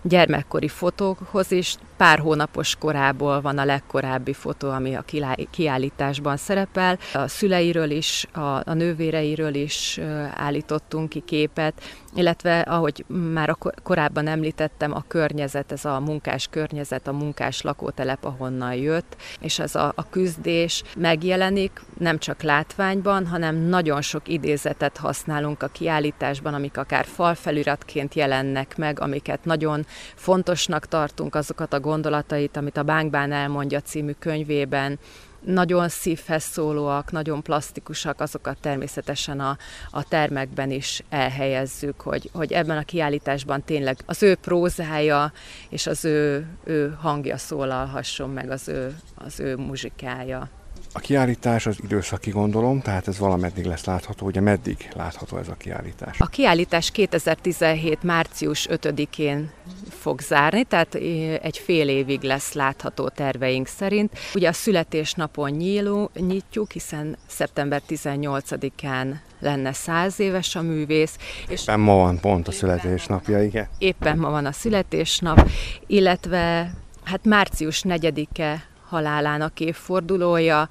gyermekkori 0.03 0.67
fotókhoz 0.67 1.51
is. 1.51 1.75
Pár 1.97 2.19
hónapos 2.19 2.75
korából 2.75 3.41
van 3.41 3.57
a 3.57 3.65
legkorábbi 3.65 4.33
fotó, 4.33 4.69
ami 4.69 4.95
a 4.95 5.05
kiállításban 5.49 6.37
szerepel. 6.37 6.97
A 7.13 7.27
szüleiről 7.27 7.89
is, 7.89 8.27
a, 8.33 8.39
a 8.39 8.73
nővéreiről 8.73 9.53
is 9.53 9.99
állítottunk 10.35 11.09
ki 11.09 11.19
képet, 11.25 11.81
illetve 12.15 12.59
ahogy 12.59 13.05
már 13.07 13.49
a 13.49 13.57
korábban 13.83 14.27
említettem, 14.27 14.93
a 14.93 15.03
környezet, 15.07 15.71
ez 15.71 15.85
a 15.85 15.99
munkás 15.99 16.47
környezet, 16.49 17.07
a 17.07 17.11
munkás 17.11 17.61
lakótelep, 17.61 18.25
ahonnan 18.25 18.73
jött, 18.73 19.15
és 19.39 19.59
ez 19.59 19.75
a, 19.75 19.93
a 19.95 20.09
küzdés 20.09 20.83
megjelenik 20.97 21.81
nem 21.97 22.17
csak 22.17 22.41
látványban, 22.41 23.27
hanem 23.27 23.55
nagyon 23.55 24.01
sok 24.01 24.27
idézetet 24.27 24.97
használunk 24.97 25.63
a 25.63 25.67
kiállításban, 25.67 26.53
amik 26.53 26.77
akár 26.77 27.05
falfeliratként 27.05 28.13
jelennek 28.13 28.77
meg, 28.77 28.99
amiket 28.99 29.45
nagyon 29.45 29.85
fontosnak 30.15 30.85
tartunk, 30.85 31.35
azokat 31.35 31.73
a 31.73 31.79
gondolatait, 31.79 32.57
amit 32.57 32.77
a 32.77 32.83
Bánkbán 32.83 33.31
elmondja 33.31 33.81
című 33.81 34.11
könyvében, 34.19 34.99
nagyon 35.45 35.89
szívhez 35.89 36.43
szólóak, 36.43 37.11
nagyon 37.11 37.41
plastikusak, 37.41 38.21
azokat 38.21 38.57
természetesen 38.59 39.39
a, 39.39 39.57
a 39.91 40.03
termekben 40.03 40.71
is 40.71 41.03
elhelyezzük, 41.09 42.01
hogy, 42.01 42.29
hogy 42.33 42.51
ebben 42.51 42.77
a 42.77 42.83
kiállításban 42.83 43.63
tényleg 43.63 43.97
az 44.05 44.23
ő 44.23 44.35
prózája 44.35 45.31
és 45.69 45.87
az 45.87 46.05
ő, 46.05 46.47
ő 46.63 46.97
hangja 46.99 47.37
szólalhasson 47.37 48.29
meg, 48.29 48.51
az 48.51 48.67
ő, 48.67 48.95
az 49.15 49.39
ő 49.39 49.55
muzsikája. 49.55 50.49
A 50.95 50.99
kiállítás 50.99 51.65
az 51.65 51.77
időszaki 51.83 52.29
gondolom, 52.29 52.81
tehát 52.81 53.07
ez 53.07 53.17
valameddig 53.17 53.65
lesz 53.65 53.85
látható, 53.85 54.25
ugye 54.25 54.41
meddig 54.41 54.89
látható 54.95 55.37
ez 55.37 55.47
a 55.47 55.53
kiállítás? 55.53 56.19
A 56.19 56.27
kiállítás 56.27 56.91
2017. 56.91 58.03
március 58.03 58.67
5-én 58.71 59.51
fog 59.89 60.21
zárni, 60.21 60.63
tehát 60.63 60.95
egy 61.43 61.57
fél 61.57 61.89
évig 61.89 62.21
lesz 62.21 62.53
látható 62.53 63.07
terveink 63.07 63.67
szerint. 63.67 64.17
Ugye 64.33 64.47
a 64.47 64.53
születésnapon 64.53 65.49
nyíló, 65.49 66.09
nyitjuk, 66.15 66.71
hiszen 66.71 67.17
szeptember 67.27 67.81
18-án 67.89 69.15
lenne 69.39 69.73
száz 69.73 70.19
éves 70.19 70.55
a 70.55 70.61
művész. 70.61 71.17
És 71.47 71.61
éppen 71.61 71.79
ma 71.79 71.95
van 71.95 72.19
pont 72.19 72.47
a 72.47 72.51
születésnapja, 72.51 73.43
igen? 73.43 73.67
Éppen 73.77 74.17
ma 74.17 74.29
van 74.29 74.45
a 74.45 74.51
születésnap, 74.51 75.49
illetve 75.87 76.73
hát 77.03 77.25
március 77.25 77.83
4-e 77.87 78.71
halálának 78.93 79.59
évfordulója, 79.59 80.69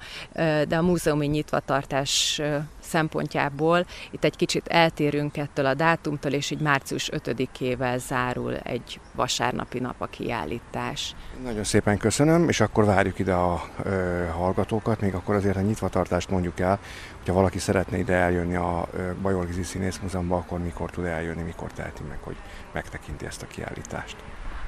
de 0.67 0.77
a 0.77 0.81
múzeumi 0.81 1.25
nyitvatartás 1.25 2.41
szempontjából 2.79 3.85
itt 4.11 4.23
egy 4.23 4.35
kicsit 4.35 4.67
eltérünk 4.67 5.37
ettől 5.37 5.65
a 5.65 5.73
dátumtól, 5.73 6.31
és 6.31 6.51
így 6.51 6.59
március 6.59 7.09
5-ével 7.13 7.97
zárul 7.97 8.55
egy 8.55 8.99
vasárnapi 9.15 9.79
nap 9.79 9.95
a 9.97 10.05
kiállítás. 10.05 11.15
Nagyon 11.43 11.63
szépen 11.63 11.97
köszönöm, 11.97 12.49
és 12.49 12.59
akkor 12.59 12.85
várjuk 12.85 13.19
ide 13.19 13.33
a 13.33 13.61
ö, 13.83 14.25
hallgatókat, 14.31 15.01
még 15.01 15.13
akkor 15.13 15.35
azért 15.35 15.57
a 15.57 15.61
nyitvatartást 15.61 16.29
mondjuk 16.29 16.59
el, 16.59 16.79
hogyha 17.17 17.33
valaki 17.33 17.59
szeretne 17.59 17.97
ide 17.97 18.13
eljönni 18.13 18.55
a 18.55 18.87
Bajorgizi 19.21 19.63
Színész 19.63 19.99
Múzeumban, 20.01 20.39
akkor 20.39 20.59
mikor 20.59 20.89
tud 20.89 21.05
eljönni, 21.05 21.41
mikor 21.41 21.71
teheti 21.71 22.03
meg, 22.09 22.17
hogy 22.21 22.35
megtekinti 22.73 23.25
ezt 23.25 23.41
a 23.41 23.47
kiállítást. 23.47 24.15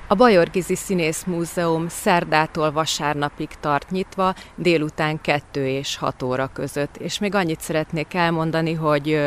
A 0.07 0.15
Bajorgizi 0.15 0.75
Színész 0.75 1.23
Múzeum 1.23 1.87
szerdától 1.87 2.71
vasárnapig 2.71 3.49
tart 3.59 3.89
nyitva, 3.89 4.35
délután 4.55 5.21
2 5.21 5.67
és 5.67 5.97
6 5.97 6.23
óra 6.23 6.49
között. 6.53 6.97
És 6.97 7.19
még 7.19 7.35
annyit 7.35 7.61
szeretnék 7.61 8.13
elmondani, 8.13 8.73
hogy, 8.73 9.19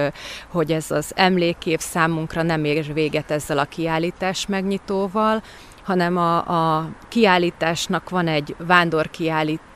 hogy 0.49 0.73
ez 0.73 0.91
az 0.91 1.13
emlékév 1.15 1.79
számunkra 1.79 2.43
nem 2.43 2.65
ér 2.65 2.93
véget 2.93 3.31
ezzel 3.31 3.59
a 3.59 3.65
kiállítás 3.65 4.47
megnyitóval, 4.47 5.43
hanem 5.83 6.17
a, 6.17 6.37
a 6.77 6.89
kiállításnak 7.09 8.11
van 8.11 8.27
egy 8.27 8.55
vándorkiállítás, 8.59 9.67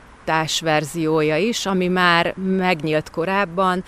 verziója 0.61 1.37
is, 1.37 1.67
ami 1.67 1.89
már 1.89 2.35
megnyílt 2.37 3.11
korábban. 3.11 3.85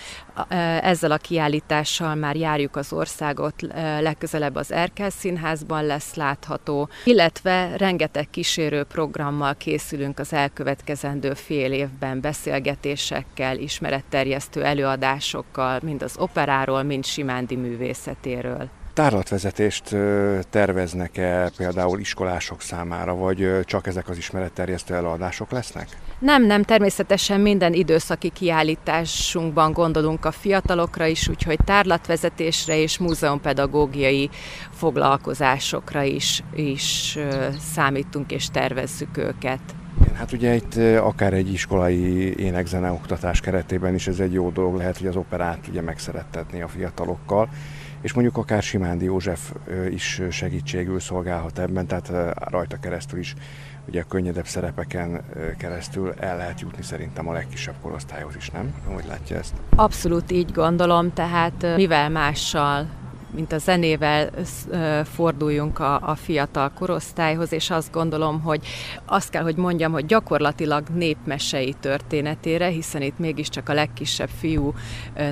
Ezzel 0.81 1.11
a 1.11 1.17
kiállítással 1.17 2.15
már 2.15 2.37
járjuk 2.37 2.77
az 2.77 2.93
országot, 2.93 3.55
legközelebb 4.01 4.55
az 4.55 4.73
Erkel 4.73 5.11
Színházban 5.11 5.87
lesz 5.87 6.15
látható, 6.15 6.89
illetve 7.05 7.77
rengeteg 7.77 8.31
kísérő 8.31 8.83
programmal 8.83 9.55
készülünk 9.55 10.19
az 10.19 10.33
elkövetkezendő 10.33 11.35
fél 11.35 11.73
évben, 11.73 12.21
beszélgetésekkel, 12.21 13.59
ismeretterjesztő 13.59 14.65
előadásokkal, 14.65 15.81
mind 15.83 16.03
az 16.03 16.17
operáról, 16.19 16.83
mind 16.83 17.05
Simándi 17.05 17.57
művészetéről. 17.57 18.69
Tárlatvezetést 18.95 19.97
terveznek-e 20.51 21.51
például 21.57 22.01
iskolások 22.01 22.61
számára, 22.61 23.15
vagy 23.15 23.61
csak 23.65 23.87
ezek 23.87 24.09
az 24.09 24.17
ismeretterjesztő 24.17 24.95
előadások 24.95 25.51
lesznek? 25.51 25.89
Nem, 26.19 26.47
nem, 26.47 26.63
természetesen 26.63 27.41
minden 27.41 27.73
időszaki 27.73 28.29
kiállításunkban 28.29 29.73
gondolunk 29.73 30.25
a 30.25 30.31
fiatalokra 30.31 31.07
is, 31.07 31.29
úgyhogy 31.29 31.59
tárlatvezetésre 31.65 32.77
és 32.79 32.99
múzeumpedagógiai 32.99 34.31
foglalkozásokra 34.71 36.03
is, 36.03 36.43
is 36.55 37.19
számítunk 37.75 38.33
és 38.33 38.47
tervezzük 38.47 39.17
őket. 39.17 39.61
Hát 40.15 40.33
ugye 40.33 40.55
itt 40.55 40.75
akár 40.99 41.33
egy 41.33 41.53
iskolai 41.53 42.35
énekzene 42.39 42.91
oktatás 42.91 43.41
keretében 43.41 43.95
is 43.95 44.07
ez 44.07 44.21
egy 44.21 44.33
jó 44.33 44.51
dolog 44.51 44.77
lehet, 44.77 44.99
hogy 44.99 45.07
az 45.07 45.17
operát 45.17 45.67
ugye 45.69 45.81
megszerettetni 45.81 46.63
a 46.63 46.69
fiatalokkal 46.69 47.49
és 48.05 48.13
mondjuk 48.13 48.37
akár 48.37 48.63
Simándi 48.63 49.05
József 49.05 49.53
is 49.91 50.23
segítségül 50.31 51.01
szolgálhat 51.01 51.59
ebben, 51.59 51.87
tehát 51.87 52.35
rajta 52.51 52.77
keresztül 52.81 53.19
is 53.19 53.35
ugye 53.89 54.01
a 54.01 54.05
könnyedebb 54.09 54.47
szerepeken 54.47 55.25
keresztül 55.59 56.13
el 56.13 56.37
lehet 56.37 56.61
jutni 56.61 56.83
szerintem 56.83 57.29
a 57.29 57.33
legkisebb 57.33 57.75
korosztályhoz 57.83 58.37
is, 58.37 58.51
nem? 58.51 58.75
Hogy 58.87 59.05
látja 59.09 59.37
ezt? 59.37 59.55
Abszolút 59.77 60.31
így 60.31 60.53
gondolom, 60.53 61.13
tehát 61.13 61.77
mivel 61.77 62.11
mással 62.11 62.89
mint 63.35 63.53
a 63.53 63.59
zenével 63.59 64.31
forduljunk 65.05 65.79
a, 65.79 66.09
a 66.09 66.15
fiatal 66.15 66.71
korosztályhoz, 66.71 67.53
és 67.53 67.71
azt 67.71 67.93
gondolom, 67.93 68.41
hogy 68.41 68.67
azt 69.05 69.31
kell, 69.31 69.43
hogy 69.43 69.57
mondjam, 69.57 69.93
hogy 69.93 70.07
gyakorlatilag 70.07 70.89
népmesei 70.89 71.75
történetére, 71.81 72.69
hiszen 72.69 73.03
itt 73.03 73.19
mégiscsak 73.19 73.69
a 73.69 73.75
legkisebb 73.75 74.31
fiú 74.39 74.75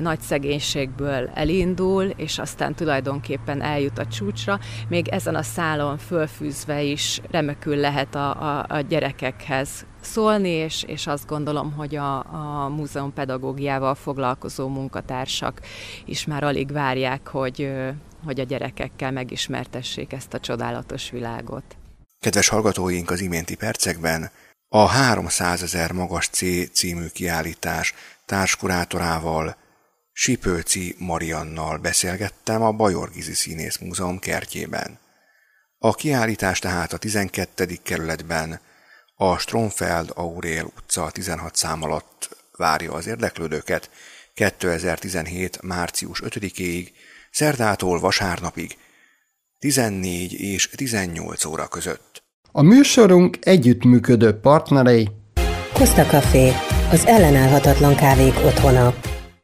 nagy 0.01 0.19
szegénységből 0.19 1.29
elindul, 1.33 2.03
és 2.03 2.39
aztán 2.39 2.75
tulajdonképpen 2.75 3.61
eljut 3.61 3.97
a 3.97 4.07
csúcsra, 4.07 4.59
még 4.87 5.07
ezen 5.07 5.35
a 5.35 5.43
szálon 5.43 5.97
fölfűzve 5.97 6.81
is 6.81 7.21
remekül 7.31 7.75
lehet 7.75 8.15
a, 8.15 8.29
a, 8.29 8.65
a 8.67 8.79
gyerekekhez 8.79 9.85
szólni, 10.03 10.49
és, 10.49 10.83
és 10.83 11.07
azt 11.07 11.27
gondolom, 11.27 11.71
hogy 11.71 11.95
a, 11.95 12.17
a 12.17 12.69
múzeum 12.69 13.13
pedagógiával 13.13 13.95
foglalkozó 13.95 14.67
munkatársak 14.67 15.61
is 16.05 16.25
már 16.25 16.43
alig 16.43 16.71
várják, 16.71 17.27
hogy, 17.27 17.71
hogy 18.25 18.39
a 18.39 18.43
gyerekekkel 18.43 19.11
megismertessék 19.11 20.13
ezt 20.13 20.33
a 20.33 20.39
csodálatos 20.39 21.09
világot. 21.09 21.63
Kedves 22.19 22.47
hallgatóink, 22.47 23.09
az 23.11 23.21
iménti 23.21 23.55
percekben 23.55 24.31
a 24.69 24.87
300 24.87 25.63
ezer 25.63 25.91
magas 25.91 26.27
C 26.27 26.69
című 26.71 27.07
kiállítás 27.07 27.93
társkurátorával, 28.25 29.55
Sipőci 30.15 30.95
Mariannal 30.99 31.77
beszélgettem 31.77 32.61
a 32.61 32.71
Bajorgizi 32.71 33.33
Színész 33.33 33.77
Múzeum 33.77 34.19
kertjében. 34.19 34.99
A 35.77 35.93
kiállítás 35.93 36.59
tehát 36.59 36.93
a 36.93 36.97
12. 36.97 37.77
kerületben 37.83 38.59
a 39.31 39.37
Stromfeld 39.37 40.11
Aurél 40.13 40.71
utca 40.77 41.09
16 41.11 41.55
szám 41.55 41.83
alatt 41.83 42.37
várja 42.57 42.93
az 42.93 43.07
érdeklődőket 43.07 43.89
2017. 44.33 45.61
március 45.61 46.21
5-ig, 46.25 46.87
szerdától 47.31 47.99
vasárnapig 47.99 48.77
14 49.59 50.33
és 50.33 50.69
18 50.75 51.45
óra 51.45 51.67
között. 51.67 52.23
A 52.51 52.61
műsorunk 52.61 53.37
együttműködő 53.41 54.39
partnerei 54.39 55.09
Costa 55.73 56.05
Café, 56.05 56.51
az 56.91 57.05
ellenállhatatlan 57.05 57.95
kávék 57.95 58.35
otthona. 58.45 58.93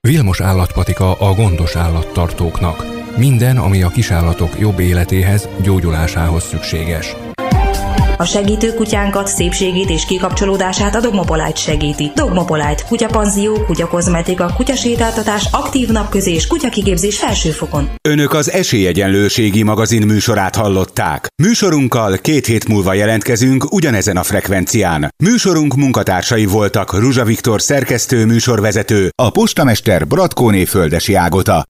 Vilmos 0.02 0.42
állatpatika 0.42 1.14
a 1.14 1.34
gondos 1.34 1.76
állattartóknak. 1.76 2.86
Minden, 3.18 3.58
ami 3.58 3.84
a 3.84 3.90
kisállatok 3.90 4.60
jobb 4.60 4.80
életéhez, 4.80 5.50
gyógyulásához 5.62 6.44
szükséges. 6.44 7.16
A 8.22 8.26
segítő 8.26 8.74
kutyánkat, 8.74 9.28
szépségét 9.28 9.90
és 9.90 10.06
kikapcsolódását 10.06 10.96
a 10.96 11.00
Dogmopolite 11.00 11.56
segíti. 11.56 12.12
Dogmopolite, 12.16 12.84
kutyapanzió, 12.88 13.64
kutyakozmetika, 13.66 14.54
kutyasétáltatás, 14.56 15.48
aktív 15.52 15.90
napközés, 15.90 16.48
kutyakigépzés 16.48 17.18
felsőfokon. 17.18 17.90
Önök 18.10 18.34
az 18.34 18.52
Esélyegyenlőségi 18.52 19.64
magazin 19.64 20.06
műsorát 20.06 20.56
hallották. 20.56 21.28
Műsorunkkal 21.44 22.18
két 22.18 22.46
hét 22.46 22.68
múlva 22.68 22.94
jelentkezünk 22.94 23.74
ugyanezen 23.74 24.18
a 24.18 24.24
frekvencián. 24.24 25.14
Műsorunk 25.24 25.76
munkatársai 25.76 26.46
voltak 26.46 27.00
Ruzsa 27.00 27.24
Viktor 27.24 27.62
szerkesztő 27.62 28.26
műsorvezető, 28.26 29.10
a 29.16 29.30
postamester 29.30 30.08
Bratkóné 30.08 30.66
Földesi 30.66 31.14
Ágota. 31.14 31.68